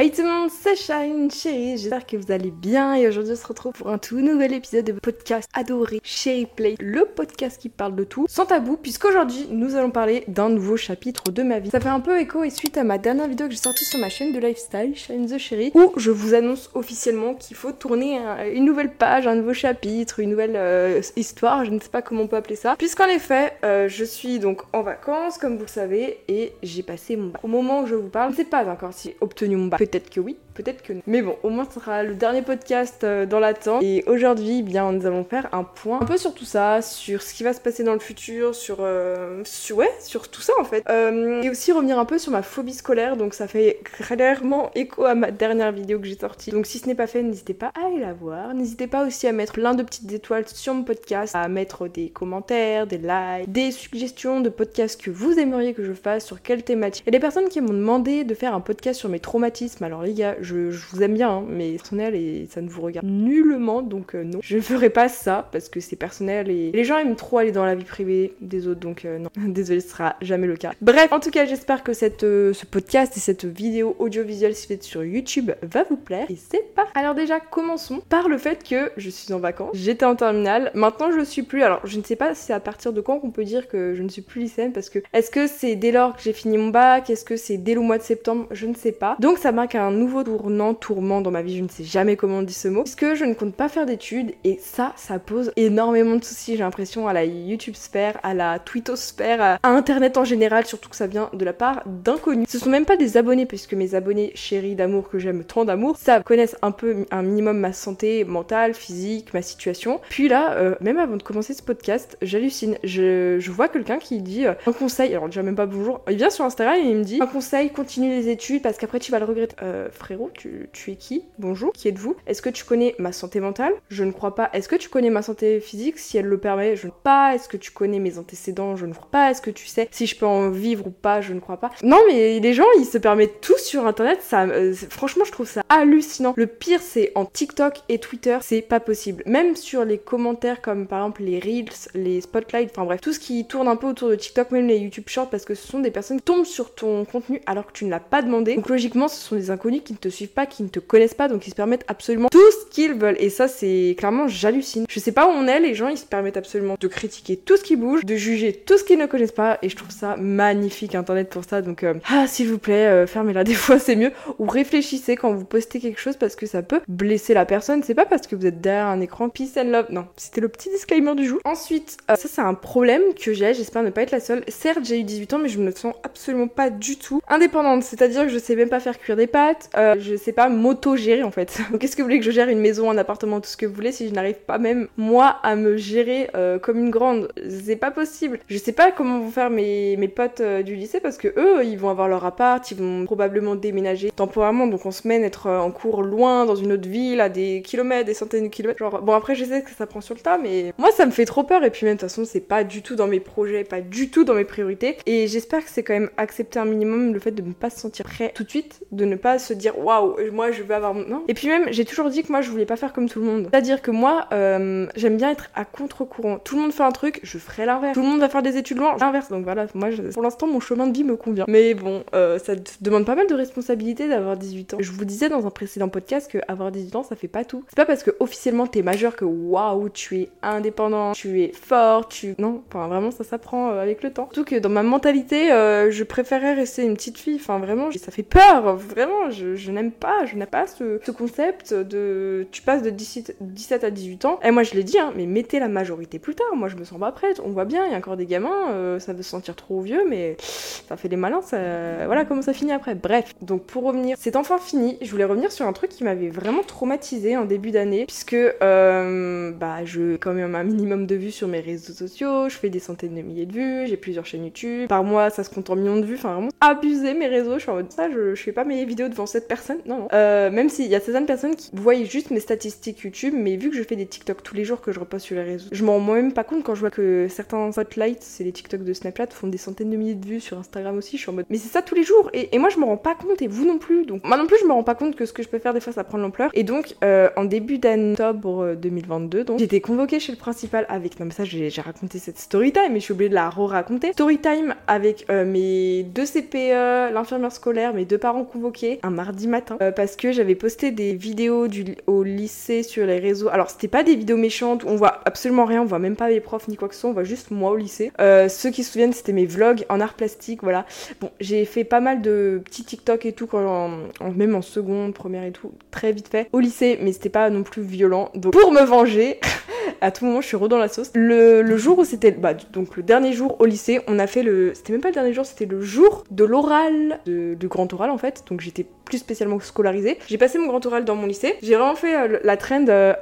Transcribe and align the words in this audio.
Hey 0.00 0.12
tout 0.12 0.22
le 0.22 0.28
monde, 0.28 0.48
c'est 0.48 0.76
Shine 0.76 1.28
Chérie, 1.28 1.76
j'espère 1.76 2.06
que 2.06 2.16
vous 2.16 2.30
allez 2.30 2.52
bien 2.52 2.94
et 2.94 3.08
aujourd'hui 3.08 3.32
on 3.32 3.36
se 3.36 3.44
retrouve 3.44 3.72
pour 3.72 3.88
un 3.88 3.98
tout 3.98 4.20
nouvel 4.20 4.52
épisode 4.52 4.84
de 4.84 4.92
podcast 4.92 5.50
adoré 5.54 5.98
Chérie 6.04 6.46
Play, 6.46 6.76
le 6.78 7.04
podcast 7.04 7.60
qui 7.60 7.68
parle 7.68 7.96
de 7.96 8.04
tout 8.04 8.24
sans 8.28 8.46
tabou 8.46 8.76
puisqu'aujourd'hui 8.76 9.48
nous 9.50 9.74
allons 9.74 9.90
parler 9.90 10.22
d'un 10.28 10.50
nouveau 10.50 10.76
chapitre 10.76 11.32
de 11.32 11.42
ma 11.42 11.58
vie. 11.58 11.70
Ça 11.70 11.80
fait 11.80 11.88
un 11.88 11.98
peu 11.98 12.16
écho 12.20 12.44
et 12.44 12.50
suite 12.50 12.78
à 12.78 12.84
ma 12.84 12.96
dernière 12.96 13.26
vidéo 13.26 13.48
que 13.48 13.54
j'ai 13.54 13.58
sortie 13.58 13.84
sur 13.84 13.98
ma 13.98 14.08
chaîne 14.08 14.32
de 14.32 14.38
lifestyle, 14.38 14.94
Shine 14.94 15.26
the 15.26 15.36
Chérie, 15.36 15.72
où 15.74 15.92
je 15.96 16.12
vous 16.12 16.32
annonce 16.32 16.70
officiellement 16.74 17.34
qu'il 17.34 17.56
faut 17.56 17.72
tourner 17.72 18.20
une 18.54 18.66
nouvelle 18.66 18.92
page, 18.92 19.26
un 19.26 19.34
nouveau 19.34 19.52
chapitre, 19.52 20.20
une 20.20 20.30
nouvelle 20.30 20.54
euh, 20.54 21.02
histoire, 21.16 21.64
je 21.64 21.72
ne 21.72 21.80
sais 21.80 21.88
pas 21.88 22.02
comment 22.02 22.22
on 22.22 22.28
peut 22.28 22.36
appeler 22.36 22.54
ça, 22.54 22.76
puisqu'en 22.78 23.08
effet 23.08 23.54
euh, 23.64 23.88
je 23.88 24.04
suis 24.04 24.38
donc 24.38 24.62
en 24.72 24.82
vacances 24.82 25.38
comme 25.38 25.56
vous 25.56 25.64
le 25.64 25.66
savez 25.66 26.20
et 26.28 26.52
j'ai 26.62 26.84
passé 26.84 27.16
mon 27.16 27.30
bac. 27.30 27.42
Au 27.42 27.48
moment 27.48 27.80
où 27.80 27.86
je 27.88 27.96
vous 27.96 28.10
parle, 28.10 28.28
je 28.28 28.38
ne 28.38 28.44
sais 28.44 28.48
pas 28.48 28.64
encore 28.64 28.92
si 28.92 29.16
obtenu 29.20 29.56
mon 29.56 29.66
bac 29.66 29.87
Peut-être 29.88 30.10
que 30.10 30.20
oui, 30.20 30.36
peut-être 30.54 30.82
que 30.82 30.92
non. 30.92 31.00
Mais 31.06 31.22
bon, 31.22 31.36
au 31.42 31.48
moins 31.48 31.66
ce 31.66 31.80
sera 31.80 32.02
le 32.02 32.14
dernier 32.14 32.42
podcast 32.42 33.04
euh, 33.04 33.24
dans 33.24 33.40
l'attente. 33.40 33.82
Et 33.82 34.04
aujourd'hui, 34.06 34.58
eh 34.58 34.62
bien, 34.62 34.92
nous 34.92 35.06
allons 35.06 35.24
faire 35.24 35.48
un 35.52 35.64
point 35.64 36.00
un 36.00 36.04
peu 36.04 36.18
sur 36.18 36.34
tout 36.34 36.44
ça, 36.44 36.82
sur 36.82 37.22
ce 37.22 37.32
qui 37.32 37.42
va 37.42 37.54
se 37.54 37.60
passer 37.60 37.84
dans 37.84 37.94
le 37.94 37.98
futur, 37.98 38.54
sur, 38.54 38.78
euh, 38.80 39.40
sur 39.44 39.78
ouais, 39.78 39.90
sur 40.00 40.28
tout 40.28 40.42
ça 40.42 40.52
en 40.60 40.64
fait. 40.64 40.84
Euh, 40.90 41.40
et 41.42 41.48
aussi 41.48 41.72
revenir 41.72 41.98
un 41.98 42.04
peu 42.04 42.18
sur 42.18 42.32
ma 42.32 42.42
phobie 42.42 42.74
scolaire. 42.74 43.16
Donc 43.16 43.32
ça 43.32 43.48
fait 43.48 43.80
clairement 43.82 44.70
écho 44.74 45.04
à 45.04 45.14
ma 45.14 45.30
dernière 45.30 45.72
vidéo 45.72 45.98
que 46.00 46.06
j'ai 46.06 46.18
sortie. 46.18 46.50
Donc 46.50 46.66
si 46.66 46.78
ce 46.78 46.86
n'est 46.86 46.94
pas 46.94 47.06
fait, 47.06 47.22
n'hésitez 47.22 47.54
pas 47.54 47.72
à 47.80 47.86
aller 47.86 48.00
la 48.00 48.12
voir. 48.12 48.52
N'hésitez 48.52 48.88
pas 48.88 49.06
aussi 49.06 49.26
à 49.26 49.32
mettre 49.32 49.54
plein 49.54 49.74
de 49.74 49.82
petites 49.82 50.12
étoiles 50.12 50.44
sur 50.48 50.74
mon 50.74 50.82
podcast, 50.82 51.34
à 51.34 51.48
mettre 51.48 51.88
des 51.88 52.10
commentaires, 52.10 52.86
des 52.86 52.98
likes, 52.98 53.50
des 53.50 53.70
suggestions 53.70 54.40
de 54.40 54.50
podcasts 54.50 55.00
que 55.00 55.10
vous 55.10 55.38
aimeriez 55.38 55.72
que 55.72 55.84
je 55.84 55.94
fasse, 55.94 56.26
sur 56.26 56.42
quelle 56.42 56.62
thématique. 56.62 57.06
A 57.08 57.10
des 57.10 57.20
personnes 57.20 57.48
qui 57.48 57.62
m'ont 57.62 57.72
demandé 57.72 58.24
de 58.24 58.34
faire 58.34 58.54
un 58.54 58.60
podcast 58.60 59.00
sur 59.00 59.08
mes 59.08 59.20
traumatismes. 59.20 59.77
Alors 59.86 60.02
les 60.02 60.14
gars, 60.14 60.36
je, 60.40 60.70
vous 60.70 61.02
aime 61.02 61.14
bien, 61.14 61.30
hein, 61.30 61.44
mais 61.48 61.72
personnel 61.72 62.14
et 62.14 62.46
ça 62.50 62.60
ne 62.60 62.68
vous 62.68 62.82
regarde 62.82 63.06
nullement, 63.06 63.82
donc 63.82 64.14
euh, 64.14 64.24
non. 64.24 64.38
Je 64.42 64.56
ne 64.56 64.62
ferai 64.62 64.90
pas 64.90 65.08
ça 65.08 65.48
parce 65.52 65.68
que 65.68 65.80
c'est 65.80 65.96
personnel 65.96 66.50
et 66.50 66.72
les 66.72 66.84
gens 66.84 66.98
aiment 66.98 67.16
trop 67.16 67.38
aller 67.38 67.52
dans 67.52 67.64
la 67.64 67.74
vie 67.74 67.84
privée 67.84 68.34
des 68.40 68.66
autres, 68.66 68.80
donc 68.80 69.04
euh, 69.04 69.18
non. 69.18 69.30
Désolé, 69.46 69.80
ce 69.80 69.88
sera 69.88 70.16
jamais 70.20 70.46
le 70.46 70.56
cas. 70.56 70.72
Bref, 70.80 71.12
en 71.12 71.20
tout 71.20 71.30
cas, 71.30 71.46
j'espère 71.46 71.82
que 71.82 71.92
cette, 71.92 72.24
euh, 72.24 72.52
ce 72.52 72.66
podcast 72.66 73.16
et 73.16 73.20
cette 73.20 73.44
vidéo 73.44 73.96
audiovisuelle 73.98 74.54
si 74.54 74.66
faite 74.66 74.82
sur 74.82 75.04
YouTube 75.04 75.52
va 75.62 75.84
vous 75.84 75.96
plaire 75.96 76.26
et 76.28 76.36
c'est 76.36 76.74
pas. 76.74 76.86
Alors 76.94 77.14
déjà, 77.14 77.40
commençons 77.40 78.00
par 78.08 78.28
le 78.28 78.38
fait 78.38 78.66
que 78.68 78.90
je 78.96 79.10
suis 79.10 79.32
en 79.32 79.38
vacances. 79.38 79.70
J'étais 79.74 80.04
en 80.04 80.16
terminale, 80.16 80.70
maintenant 80.74 81.10
je 81.12 81.24
suis 81.24 81.42
plus. 81.42 81.62
Alors 81.62 81.80
je 81.84 81.98
ne 81.98 82.02
sais 82.02 82.16
pas 82.16 82.34
si 82.34 82.46
c'est 82.46 82.52
à 82.52 82.60
partir 82.60 82.92
de 82.92 83.00
quand 83.00 83.20
qu'on 83.20 83.30
peut 83.30 83.44
dire 83.44 83.68
que 83.68 83.94
je 83.94 84.02
ne 84.02 84.08
suis 84.08 84.22
plus 84.22 84.42
lycéenne 84.42 84.72
parce 84.72 84.90
que 84.90 85.00
est-ce 85.12 85.30
que 85.30 85.46
c'est 85.46 85.76
dès 85.76 85.92
lors 85.92 86.16
que 86.16 86.22
j'ai 86.22 86.32
fini 86.32 86.58
mon 86.58 86.68
bac, 86.68 87.10
est-ce 87.10 87.24
que 87.24 87.36
c'est 87.36 87.56
dès 87.56 87.74
le 87.74 87.80
mois 87.80 87.98
de 87.98 88.02
septembre, 88.02 88.46
je 88.50 88.66
ne 88.66 88.74
sais 88.74 88.92
pas. 88.92 89.16
Donc 89.20 89.38
ça 89.38 89.52
marque 89.68 89.74
un 89.74 89.90
nouveau 89.90 90.22
tournant, 90.22 90.72
tourment 90.72 91.20
dans 91.20 91.30
ma 91.30 91.42
vie, 91.42 91.58
je 91.58 91.62
ne 91.62 91.68
sais 91.68 91.84
jamais 91.84 92.16
comment 92.16 92.38
on 92.38 92.42
dit 92.42 92.54
ce 92.54 92.68
mot, 92.68 92.84
puisque 92.84 93.14
je 93.14 93.24
ne 93.24 93.34
compte 93.34 93.54
pas 93.54 93.68
faire 93.68 93.84
d'études 93.84 94.32
et 94.44 94.58
ça, 94.62 94.92
ça 94.96 95.18
pose 95.18 95.52
énormément 95.56 96.16
de 96.16 96.24
soucis, 96.24 96.52
j'ai 96.52 96.62
l'impression, 96.62 97.06
à 97.06 97.12
la 97.12 97.26
YouTube 97.26 97.74
sphère, 97.74 98.18
à 98.22 98.32
la 98.32 98.58
Twittosphère, 98.58 99.58
à 99.62 99.68
Internet 99.68 100.16
en 100.16 100.24
général, 100.24 100.64
surtout 100.64 100.88
que 100.88 100.96
ça 100.96 101.06
vient 101.06 101.28
de 101.34 101.44
la 101.44 101.52
part 101.52 101.82
d'inconnus. 101.84 102.46
Ce 102.48 102.58
sont 102.58 102.70
même 102.70 102.86
pas 102.86 102.96
des 102.96 103.18
abonnés, 103.18 103.44
puisque 103.44 103.74
mes 103.74 103.94
abonnés 103.94 104.32
chéris 104.34 104.74
d'amour 104.74 105.10
que 105.10 105.18
j'aime 105.18 105.44
tant 105.44 105.66
d'amour, 105.66 105.96
ça 105.98 106.20
connaissent 106.20 106.56
un 106.62 106.70
peu, 106.70 107.04
un 107.10 107.22
minimum 107.22 107.58
ma 107.58 107.74
santé 107.74 108.24
mentale, 108.24 108.72
physique, 108.72 109.34
ma 109.34 109.42
situation. 109.42 110.00
Puis 110.08 110.28
là, 110.28 110.52
euh, 110.52 110.76
même 110.80 110.98
avant 110.98 111.16
de 111.16 111.22
commencer 111.22 111.52
ce 111.52 111.62
podcast, 111.62 112.16
j'hallucine. 112.22 112.78
Je, 112.84 113.38
je, 113.38 113.50
vois 113.50 113.68
quelqu'un 113.68 113.98
qui 113.98 114.22
dit 114.22 114.46
euh, 114.46 114.54
un 114.66 114.72
conseil, 114.72 115.12
alors 115.12 115.26
déjà 115.26 115.42
même 115.42 115.56
pas 115.56 115.66
bonjour, 115.66 116.00
il 116.08 116.16
vient 116.16 116.30
sur 116.30 116.46
Instagram 116.46 116.76
et 116.78 116.88
il 116.88 116.96
me 116.96 117.04
dit 117.04 117.18
un 117.20 117.26
conseil, 117.26 117.70
continue 117.70 118.08
les 118.08 118.30
études 118.30 118.62
parce 118.62 118.78
qu'après 118.78 118.98
tu 118.98 119.12
vas 119.12 119.18
le 119.18 119.26
regretter. 119.26 119.56
Euh, 119.62 119.88
frérot, 119.90 120.30
tu, 120.32 120.68
es 120.88 120.96
qui? 120.96 121.24
Bonjour, 121.38 121.72
qui 121.72 121.88
êtes-vous? 121.88 122.16
Est-ce 122.26 122.42
que 122.42 122.50
tu 122.50 122.64
connais 122.64 122.94
ma 122.98 123.12
santé 123.12 123.40
mentale? 123.40 123.72
Je 123.88 124.04
ne 124.04 124.12
crois 124.12 124.34
pas. 124.34 124.50
Est-ce 124.52 124.68
que 124.68 124.76
tu 124.76 124.88
connais 124.88 125.10
ma 125.10 125.22
santé 125.22 125.60
physique? 125.60 125.98
Si 125.98 126.16
elle 126.16 126.26
le 126.26 126.38
permet, 126.38 126.76
je 126.76 126.86
ne 126.86 126.90
crois 126.90 127.02
pas. 127.02 127.34
Est-ce 127.34 127.48
que 127.48 127.56
tu 127.56 127.70
connais 127.70 127.98
mes 127.98 128.18
antécédents? 128.18 128.76
Je 128.76 128.86
ne 128.86 128.94
crois 128.94 129.08
pas. 129.10 129.30
Est-ce 129.30 129.42
que 129.42 129.50
tu 129.50 129.66
sais 129.66 129.88
si 129.90 130.06
je 130.06 130.16
peux 130.16 130.26
en 130.26 130.50
vivre 130.50 130.86
ou 130.86 130.90
pas? 130.90 131.20
Je 131.20 131.32
ne 131.32 131.40
crois 131.40 131.56
pas. 131.56 131.70
Non, 131.82 132.00
mais 132.06 132.38
les 132.38 132.54
gens, 132.54 132.64
ils 132.78 132.84
se 132.84 132.98
permettent 132.98 133.40
tout 133.40 133.58
sur 133.58 133.86
internet. 133.86 134.20
Ça, 134.22 134.44
euh, 134.44 134.74
franchement, 134.90 135.24
je 135.24 135.32
trouve 135.32 135.48
ça 135.48 135.62
hallucinant. 135.68 136.34
Le 136.36 136.46
pire, 136.46 136.80
c'est 136.80 137.12
en 137.14 137.24
TikTok 137.24 137.78
et 137.88 137.98
Twitter, 137.98 138.38
c'est 138.40 138.62
pas 138.62 138.80
possible. 138.80 139.22
Même 139.26 139.56
sur 139.56 139.84
les 139.84 139.98
commentaires 139.98 140.62
comme 140.62 140.86
par 140.86 141.00
exemple 141.00 141.22
les 141.22 141.38
Reels, 141.38 141.90
les 141.94 142.20
Spotlights, 142.20 142.70
enfin 142.72 142.84
bref, 142.84 143.00
tout 143.00 143.12
ce 143.12 143.18
qui 143.18 143.46
tourne 143.46 143.68
un 143.68 143.76
peu 143.76 143.88
autour 143.88 144.08
de 144.08 144.14
TikTok, 144.14 144.50
même 144.50 144.66
les 144.66 144.78
YouTube 144.78 145.04
Shorts, 145.08 145.30
parce 145.30 145.44
que 145.44 145.54
ce 145.54 145.66
sont 145.66 145.80
des 145.80 145.90
personnes 145.90 146.18
qui 146.18 146.24
tombent 146.24 146.44
sur 146.44 146.74
ton 146.74 147.04
contenu 147.04 147.40
alors 147.46 147.66
que 147.66 147.72
tu 147.72 147.84
ne 147.84 147.90
l'as 147.90 148.00
pas 148.00 148.22
demandé. 148.22 148.54
Donc 148.56 148.68
logiquement, 148.68 149.08
ce 149.08 149.20
sont 149.20 149.36
des 149.36 149.47
inconnus 149.50 149.82
qui 149.84 149.92
ne 149.92 149.98
te 149.98 150.08
suivent 150.08 150.28
pas, 150.28 150.46
qui 150.46 150.62
ne 150.62 150.68
te 150.68 150.78
connaissent 150.78 151.14
pas, 151.14 151.28
donc 151.28 151.46
ils 151.46 151.50
se 151.50 151.54
permettent 151.54 151.84
absolument 151.88 152.28
tout 152.28 152.50
ce 152.50 152.70
qu'ils 152.70 152.94
veulent. 152.94 153.16
Et 153.18 153.30
ça, 153.30 153.48
c'est 153.48 153.94
clairement, 153.98 154.28
j'hallucine. 154.28 154.84
Je 154.88 155.00
sais 155.00 155.12
pas 155.12 155.26
où 155.26 155.30
on 155.30 155.46
est, 155.46 155.60
les 155.60 155.74
gens, 155.74 155.88
ils 155.88 155.98
se 155.98 156.06
permettent 156.06 156.36
absolument 156.36 156.76
de 156.78 156.88
critiquer 156.88 157.36
tout 157.36 157.56
ce 157.56 157.62
qui 157.62 157.76
bouge, 157.76 158.04
de 158.04 158.16
juger 158.16 158.52
tout 158.52 158.78
ce 158.78 158.84
qu'ils 158.84 158.98
ne 158.98 159.06
connaissent 159.06 159.32
pas, 159.32 159.58
et 159.62 159.68
je 159.68 159.76
trouve 159.76 159.90
ça 159.90 160.16
magnifique, 160.16 160.94
Internet 160.94 161.28
pour 161.30 161.44
ça. 161.44 161.62
Donc, 161.62 161.82
euh, 161.82 161.94
ah, 162.08 162.26
s'il 162.26 162.48
vous 162.48 162.58
plaît, 162.58 162.86
euh, 162.86 163.06
fermez-la 163.06 163.44
des 163.48 163.54
fois, 163.54 163.78
c'est 163.78 163.96
mieux. 163.96 164.12
Ou 164.38 164.46
réfléchissez 164.46 165.16
quand 165.16 165.32
vous 165.32 165.44
postez 165.44 165.80
quelque 165.80 166.00
chose 166.00 166.16
parce 166.16 166.36
que 166.36 166.46
ça 166.46 166.62
peut 166.62 166.80
blesser 166.88 167.34
la 167.34 167.44
personne. 167.44 167.82
C'est 167.82 167.94
pas 167.94 168.06
parce 168.06 168.26
que 168.26 168.36
vous 168.36 168.46
êtes 168.46 168.60
derrière 168.60 168.86
un 168.86 169.00
écran 169.00 169.28
peace 169.28 169.56
and 169.56 169.70
love. 169.70 169.86
Non, 169.90 170.06
c'était 170.16 170.40
le 170.40 170.48
petit 170.48 170.70
disclaimer 170.70 171.14
du 171.14 171.26
jour. 171.26 171.40
Ensuite, 171.44 171.96
euh, 172.10 172.16
ça, 172.16 172.28
c'est 172.28 172.40
un 172.40 172.54
problème 172.54 173.02
que 173.14 173.32
j'ai. 173.32 173.54
J'espère 173.54 173.82
ne 173.82 173.90
pas 173.90 174.02
être 174.02 174.10
la 174.10 174.20
seule. 174.20 174.44
Certes, 174.48 174.84
j'ai 174.84 175.00
eu 175.00 175.04
18 175.04 175.32
ans, 175.34 175.38
mais 175.38 175.48
je 175.48 175.58
me 175.58 175.70
sens 175.70 175.94
absolument 176.02 176.48
pas 176.48 176.70
du 176.70 176.96
tout 176.96 177.20
indépendante. 177.28 177.82
C'est-à-dire 177.82 178.24
que 178.24 178.28
je 178.30 178.38
sais 178.38 178.56
même 178.56 178.68
pas 178.68 178.80
faire 178.80 178.98
cuire 178.98 179.16
des 179.16 179.26
pâtes. 179.28 179.70
je 179.76 180.16
sais 180.16 180.32
pas 180.32 180.48
m'auto-gérer 180.48 181.22
en 181.22 181.30
fait. 181.30 181.58
Qu'est-ce 181.80 181.96
que 181.96 182.02
vous 182.02 182.08
voulez 182.08 182.18
que 182.18 182.24
je 182.24 182.30
gère 182.30 182.48
une 182.48 182.60
maison, 182.60 182.90
un 182.90 182.98
appartement, 182.98 183.40
tout 183.40 183.48
ce 183.48 183.56
que 183.56 183.66
vous 183.66 183.74
voulez 183.74 183.92
si 183.92 184.08
je 184.08 184.14
n'arrive 184.14 184.38
pas 184.46 184.58
même 184.58 184.88
moi 184.96 185.36
à 185.42 185.56
me 185.56 185.76
gérer 185.76 186.30
euh, 186.34 186.58
comme 186.58 186.78
une 186.78 186.90
grande? 186.90 187.32
C'est 187.48 187.76
pas 187.76 187.90
possible. 187.90 188.40
Je 188.48 188.58
sais 188.58 188.72
pas 188.72 188.90
comment 188.90 189.20
vont 189.20 189.30
faire 189.30 189.50
mes, 189.50 189.96
mes 189.96 190.08
potes 190.08 190.40
euh, 190.40 190.62
du 190.62 190.74
lycée 190.74 191.00
parce 191.00 191.16
que 191.16 191.28
eux, 191.28 191.64
ils 191.64 191.78
vont 191.78 191.88
avoir 191.88 192.08
leur 192.08 192.24
appart, 192.24 192.68
ils 192.70 192.76
vont 192.76 193.04
probablement 193.04 193.54
déménager 193.54 194.10
temporairement, 194.10 194.66
donc 194.66 194.86
en 194.86 194.90
semaine 194.90 195.24
être 195.24 195.46
euh, 195.46 195.58
en 195.58 195.70
cours 195.70 196.02
loin 196.02 196.46
dans 196.46 196.56
une 196.56 196.72
autre 196.72 196.88
ville 196.88 197.20
à 197.20 197.28
des 197.28 197.62
kilomètres, 197.62 198.06
des 198.06 198.14
centaines 198.14 198.44
de 198.44 198.48
kilomètres. 198.48 198.78
Genre 198.78 199.02
bon 199.02 199.12
après 199.12 199.34
je 199.34 199.44
sais 199.44 199.62
que 199.62 199.70
ça 199.70 199.86
prend 199.86 200.00
sur 200.00 200.14
le 200.14 200.20
tas, 200.20 200.38
mais 200.38 200.72
moi 200.78 200.90
ça 200.92 201.06
me 201.06 201.10
fait 201.10 201.24
trop 201.24 201.44
peur 201.44 201.64
et 201.64 201.70
puis 201.70 201.86
même 201.86 201.96
de 201.96 202.00
toute 202.00 202.08
façon 202.08 202.24
c'est 202.24 202.40
pas 202.40 202.64
du 202.64 202.82
tout 202.82 202.96
dans 202.96 203.06
mes 203.06 203.20
projets, 203.20 203.64
pas 203.64 203.80
du 203.80 204.10
tout 204.10 204.24
dans 204.24 204.34
mes 204.34 204.44
priorités 204.44 204.96
et 205.06 205.26
j'espère 205.26 205.64
que 205.64 205.70
c'est 205.70 205.82
quand 205.82 205.94
même 205.94 206.10
accepter 206.16 206.58
un 206.58 206.64
minimum 206.64 207.12
le 207.12 207.20
fait 207.20 207.30
de 207.30 207.42
ne 207.42 207.52
pas 207.52 207.70
se 207.70 207.80
sentir 207.80 208.06
prêt 208.06 208.32
tout 208.34 208.44
de 208.44 208.50
suite, 208.50 208.84
de 208.92 209.04
ne 209.04 209.16
pas 209.18 209.38
se 209.38 209.52
dire 209.52 209.78
waouh 209.78 210.16
moi 210.32 210.50
je 210.50 210.62
veux 210.62 210.74
avoir 210.74 210.94
non. 210.94 211.24
Et 211.28 211.34
puis 211.34 211.48
même 211.48 211.66
j'ai 211.70 211.84
toujours 211.84 212.10
dit 212.10 212.22
que 212.22 212.32
moi 212.32 212.40
je 212.40 212.50
voulais 212.50 212.66
pas 212.66 212.76
faire 212.76 212.92
comme 212.92 213.08
tout 213.08 213.20
le 213.20 213.26
monde. 213.26 213.48
C'est-à-dire 213.50 213.82
que 213.82 213.90
moi 213.90 214.26
euh, 214.32 214.86
j'aime 214.96 215.16
bien 215.16 215.30
être 215.30 215.50
à 215.54 215.64
contre-courant. 215.64 216.38
Tout 216.38 216.56
le 216.56 216.62
monde 216.62 216.72
fait 216.72 216.82
un 216.82 216.92
truc, 216.92 217.20
je 217.22 217.38
ferai 217.38 217.66
l'inverse. 217.66 217.94
Tout 217.94 218.02
le 218.02 218.08
monde 218.08 218.20
va 218.20 218.28
faire 218.28 218.42
des 218.42 218.56
études 218.56 218.78
loin, 218.78 218.96
l'inverse. 219.00 219.28
Donc 219.28 219.44
voilà, 219.44 219.66
moi 219.74 219.88
pour 220.12 220.22
l'instant 220.22 220.46
mon 220.46 220.60
chemin 220.60 220.86
de 220.86 220.92
vie 220.92 221.04
me 221.04 221.16
convient. 221.16 221.44
Mais 221.48 221.74
bon, 221.74 222.04
euh, 222.14 222.38
ça 222.38 222.54
demande 222.80 223.04
pas 223.04 223.14
mal 223.14 223.26
de 223.26 223.34
responsabilité 223.34 224.08
d'avoir 224.08 224.36
18 224.36 224.74
ans. 224.74 224.76
Je 224.80 224.90
vous 224.90 225.04
disais 225.04 225.28
dans 225.28 225.46
un 225.46 225.50
précédent 225.50 225.88
podcast 225.88 226.30
que 226.30 226.38
avoir 226.48 226.70
18 226.70 226.96
ans 226.96 227.02
ça 227.02 227.16
fait 227.16 227.28
pas 227.28 227.44
tout. 227.44 227.64
C'est 227.68 227.76
pas 227.76 227.86
parce 227.86 228.02
que 228.02 228.10
officiellement 228.20 228.66
t'es 228.66 228.82
majeur 228.82 229.16
que 229.16 229.24
waouh 229.24 229.88
tu 229.88 230.20
es 230.20 230.30
indépendant, 230.42 231.12
tu 231.12 231.42
es 231.42 231.52
fort, 231.52 232.08
tu 232.08 232.34
non, 232.38 232.62
enfin 232.68 232.88
vraiment 232.88 233.10
ça 233.10 233.24
s'apprend 233.24 233.70
euh, 233.70 233.82
avec 233.82 234.02
le 234.02 234.12
temps. 234.12 234.28
Surtout 234.32 234.44
que 234.44 234.58
dans 234.58 234.68
ma 234.68 234.82
mentalité, 234.82 235.48
je 235.48 236.04
préférais 236.04 236.54
rester 236.54 236.84
une 236.84 236.94
petite 236.94 237.18
fille. 237.18 237.36
Enfin 237.36 237.58
vraiment, 237.58 237.90
ça 237.98 238.12
fait 238.12 238.22
peur. 238.22 238.76
Vraiment, 238.76 239.07
je, 239.30 239.70
n'aime 239.70 239.92
pas, 239.92 240.24
je 240.26 240.36
n'aime 240.36 240.48
pas 240.48 240.66
ce, 240.66 241.00
ce 241.04 241.10
concept 241.10 241.74
de 241.74 242.46
tu 242.50 242.62
passes 242.62 242.82
de 242.82 242.90
17, 242.90 243.36
17 243.40 243.84
à 243.84 243.90
18 243.90 244.24
ans. 244.24 244.40
Et 244.42 244.50
moi 244.50 244.62
je 244.62 244.74
l'ai 244.74 244.84
dit, 244.84 244.98
hein, 244.98 245.12
mais 245.16 245.26
mettez 245.26 245.58
la 245.58 245.68
majorité 245.68 246.18
plus 246.18 246.34
tard. 246.34 246.54
Moi 246.56 246.68
je 246.68 246.76
me 246.76 246.84
sens 246.84 246.98
pas 246.98 247.12
prête. 247.12 247.40
On 247.44 247.50
voit 247.50 247.64
bien, 247.64 247.84
il 247.86 247.92
y 247.92 247.94
a 247.94 247.98
encore 247.98 248.16
des 248.16 248.26
gamins, 248.26 248.70
euh, 248.70 248.98
ça 248.98 249.12
veut 249.12 249.22
se 249.22 249.30
sentir 249.30 249.56
trop 249.56 249.80
vieux, 249.80 250.02
mais 250.08 250.36
ça 250.38 250.96
fait 250.96 251.08
des 251.08 251.16
malins. 251.16 251.40
Voilà 251.50 252.24
comment 252.24 252.42
ça 252.42 252.52
finit 252.52 252.72
après. 252.72 252.94
Bref, 252.94 253.34
donc 253.42 253.64
pour 253.64 253.84
revenir, 253.84 254.16
c'est 254.18 254.36
enfin 254.36 254.58
fini. 254.58 254.98
Je 255.00 255.10
voulais 255.10 255.24
revenir 255.24 255.52
sur 255.52 255.66
un 255.66 255.72
truc 255.72 255.90
qui 255.90 256.04
m'avait 256.04 256.28
vraiment 256.28 256.62
traumatisé 256.62 257.36
en 257.36 257.44
début 257.44 257.70
d'année, 257.70 258.06
puisque 258.06 258.34
euh, 258.34 259.52
bah 259.52 259.84
je 259.84 260.16
quand 260.16 260.32
même 260.32 260.54
un 260.54 260.64
minimum 260.64 261.06
de 261.06 261.14
vues 261.14 261.30
sur 261.30 261.48
mes 261.48 261.60
réseaux 261.60 261.92
sociaux. 261.92 262.48
Je 262.48 262.56
fais 262.56 262.70
des 262.70 262.78
centaines 262.78 263.14
de 263.14 263.22
milliers 263.22 263.46
de 263.46 263.52
vues. 263.52 263.86
J'ai 263.86 263.96
plusieurs 263.96 264.26
chaînes 264.26 264.44
YouTube. 264.44 264.88
Par 264.88 265.04
mois, 265.04 265.30
ça 265.30 265.44
se 265.44 265.50
compte 265.50 265.70
en 265.70 265.76
millions 265.76 265.96
de 265.96 266.04
vues. 266.04 266.16
Enfin 266.16 266.32
vraiment 266.34 266.50
abuser 266.60 267.14
mes 267.14 267.26
réseaux. 267.28 267.54
Je 267.54 267.60
suis 267.60 267.70
en 267.70 267.74
mode 267.74 267.92
ça, 267.92 268.10
je, 268.10 268.34
je 268.34 268.42
fais 268.42 268.52
pas 268.52 268.64
mes 268.64 268.84
vidéos 268.84 268.97
devant 269.06 269.26
cette 269.26 269.46
personne. 269.46 269.78
Non, 269.86 269.98
non. 269.98 270.08
Euh, 270.12 270.50
même 270.50 270.68
s'il 270.68 270.86
y 270.86 270.94
a 270.94 271.00
certaines 271.00 271.26
personnes 271.26 271.54
qui 271.54 271.70
voient 271.72 272.02
juste 272.04 272.30
mes 272.30 272.40
statistiques 272.40 273.00
YouTube, 273.00 273.34
mais 273.36 273.56
vu 273.56 273.70
que 273.70 273.76
je 273.76 273.82
fais 273.82 273.96
des 273.96 274.06
TikTok 274.06 274.42
tous 274.42 274.54
les 274.54 274.64
jours 274.64 274.80
que 274.80 274.92
je 274.92 275.00
reposte 275.00 275.26
sur 275.26 275.36
les 275.36 275.42
réseaux, 275.42 275.68
je 275.70 275.84
m'en 275.84 275.98
rends 275.98 276.14
même 276.14 276.32
pas 276.32 276.44
compte 276.44 276.64
quand 276.64 276.74
je 276.74 276.80
vois 276.80 276.90
que 276.90 277.26
certains 277.28 277.70
spotlights, 277.72 278.22
c'est 278.22 278.44
les 278.44 278.52
TikTok 278.52 278.82
de 278.82 278.92
Snapchat, 278.92 279.28
font 279.30 279.46
des 279.46 279.58
centaines 279.58 279.90
de 279.90 279.96
milliers 279.96 280.14
de 280.14 280.26
vues 280.26 280.40
sur 280.40 280.58
Instagram 280.58 280.96
aussi. 280.96 281.16
Je 281.16 281.22
suis 281.22 281.30
en 281.30 281.34
mode, 281.34 281.46
mais 281.50 281.58
c'est 281.58 281.68
ça 281.68 281.82
tous 281.82 281.94
les 281.94 282.02
jours. 282.02 282.30
Et, 282.32 282.58
moi, 282.58 282.70
je 282.70 282.78
me 282.78 282.84
rends 282.84 282.96
pas 282.96 283.14
compte, 283.14 283.40
et 283.42 283.46
vous 283.46 283.66
non 283.66 283.78
plus. 283.78 284.04
Donc, 284.04 284.24
moi 284.24 284.36
non 284.36 284.46
plus, 284.46 284.56
je 284.60 284.66
me 284.66 284.72
rends 284.72 284.82
pas 284.82 284.94
compte 284.94 285.14
que 285.14 285.26
ce 285.26 285.32
que 285.32 285.42
je 285.42 285.48
peux 285.48 285.58
faire 285.58 285.74
des 285.74 285.80
fois, 285.80 285.92
ça 285.92 286.04
prend 286.04 286.18
de 286.18 286.22
l'ampleur. 286.22 286.50
Et 286.54 286.64
donc, 286.64 286.94
euh, 287.04 287.28
en 287.36 287.44
début 287.44 287.78
d'octobre 287.78 288.74
2022, 288.74 289.44
donc, 289.44 289.58
j'étais 289.58 289.80
convoquée 289.80 290.20
chez 290.20 290.32
le 290.32 290.38
principal 290.38 290.86
avec, 290.88 291.20
non, 291.20 291.26
mais 291.26 291.32
ça, 291.32 291.44
j'ai 291.44 291.68
raconté 291.80 292.18
cette 292.18 292.38
story 292.38 292.72
time, 292.72 292.92
mais 292.92 293.00
je 293.00 293.04
suis 293.04 293.12
obligée 293.12 293.30
de 293.30 293.34
la 293.34 293.50
re-raconter. 293.50 294.12
Story 294.12 294.38
time 294.38 294.74
avec 294.86 295.26
euh, 295.30 295.44
mes 295.44 296.02
deux 296.02 296.24
CPE, 296.24 297.12
l'infirmière 297.12 297.52
scolaire, 297.52 297.94
mes 297.94 298.04
deux 298.04 298.18
parents 298.18 298.44
convoqués, 298.44 298.87
un 299.02 299.10
mardi 299.10 299.48
matin 299.48 299.76
euh, 299.82 299.92
parce 299.92 300.16
que 300.16 300.32
j'avais 300.32 300.54
posté 300.54 300.90
des 300.90 301.14
vidéos 301.14 301.68
du, 301.68 301.96
au 302.06 302.22
lycée 302.22 302.82
sur 302.82 303.06
les 303.06 303.18
réseaux. 303.18 303.48
Alors 303.48 303.70
c'était 303.70 303.88
pas 303.88 304.02
des 304.02 304.16
vidéos 304.16 304.36
méchantes, 304.36 304.84
on 304.86 304.96
voit 304.96 305.20
absolument 305.24 305.64
rien, 305.64 305.82
on 305.82 305.86
voit 305.86 305.98
même 305.98 306.16
pas 306.16 306.28
les 306.28 306.40
profs 306.40 306.68
ni 306.68 306.76
quoi 306.76 306.88
que 306.88 306.94
ce 306.94 307.02
soit, 307.02 307.10
on 307.10 307.14
voit 307.14 307.24
juste 307.24 307.50
moi 307.50 307.70
au 307.70 307.76
lycée. 307.76 308.12
Euh, 308.20 308.48
ceux 308.48 308.70
qui 308.70 308.84
se 308.84 308.92
souviennent, 308.92 309.12
c'était 309.12 309.32
mes 309.32 309.46
vlogs 309.46 309.84
en 309.88 310.00
art 310.00 310.14
plastique, 310.14 310.62
voilà. 310.62 310.86
Bon, 311.20 311.30
j'ai 311.40 311.64
fait 311.64 311.84
pas 311.84 312.00
mal 312.00 312.22
de 312.22 312.60
petits 312.64 312.84
TikTok 312.84 313.26
et 313.26 313.32
tout, 313.32 313.46
quand 313.46 313.90
même 314.36 314.54
en 314.54 314.62
seconde, 314.62 315.14
première 315.14 315.44
et 315.44 315.52
tout, 315.52 315.72
très 315.90 316.12
vite 316.12 316.28
fait 316.28 316.48
au 316.52 316.60
lycée, 316.60 316.98
mais 317.02 317.12
c'était 317.12 317.28
pas 317.28 317.50
non 317.50 317.62
plus 317.62 317.82
violent. 317.82 318.30
Donc 318.34 318.52
pour 318.52 318.72
me 318.72 318.82
venger, 318.82 319.40
à 320.00 320.10
tout 320.10 320.24
moment 320.24 320.40
je 320.40 320.46
suis 320.46 320.56
re 320.56 320.68
dans 320.68 320.78
la 320.78 320.88
sauce. 320.88 321.10
Le, 321.14 321.76
jour 321.76 321.98
où 321.98 322.04
c'était, 322.04 322.32
bah 322.32 322.54
donc 322.54 322.96
le 322.96 323.02
dernier 323.02 323.32
jour 323.32 323.56
au 323.60 323.64
lycée, 323.64 324.00
on 324.06 324.18
a 324.18 324.26
fait 324.26 324.42
le, 324.42 324.72
c'était 324.74 324.92
même 324.92 325.00
pas 325.00 325.08
le 325.08 325.14
dernier 325.14 325.32
jour, 325.32 325.46
c'était 325.46 325.66
le 325.66 325.80
jour 325.80 326.24
de 326.30 326.44
l'oral, 326.44 327.20
du 327.26 327.68
grand 327.68 327.92
oral 327.92 328.10
en 328.10 328.18
fait. 328.18 328.44
Donc 328.48 328.60
j'étais 328.60 328.86
plus 329.08 329.18
spécialement 329.18 329.58
scolarisée. 329.58 330.18
J'ai 330.28 330.36
passé 330.36 330.58
mon 330.58 330.66
grand 330.66 330.84
oral 330.84 331.04
dans 331.04 331.16
mon 331.16 331.26
lycée. 331.26 331.56
J'ai 331.62 331.76
vraiment 331.76 331.94
fait 331.94 332.14
euh, 332.14 332.38
la 332.44 332.58
trend 332.58 332.84
euh, 332.88 333.14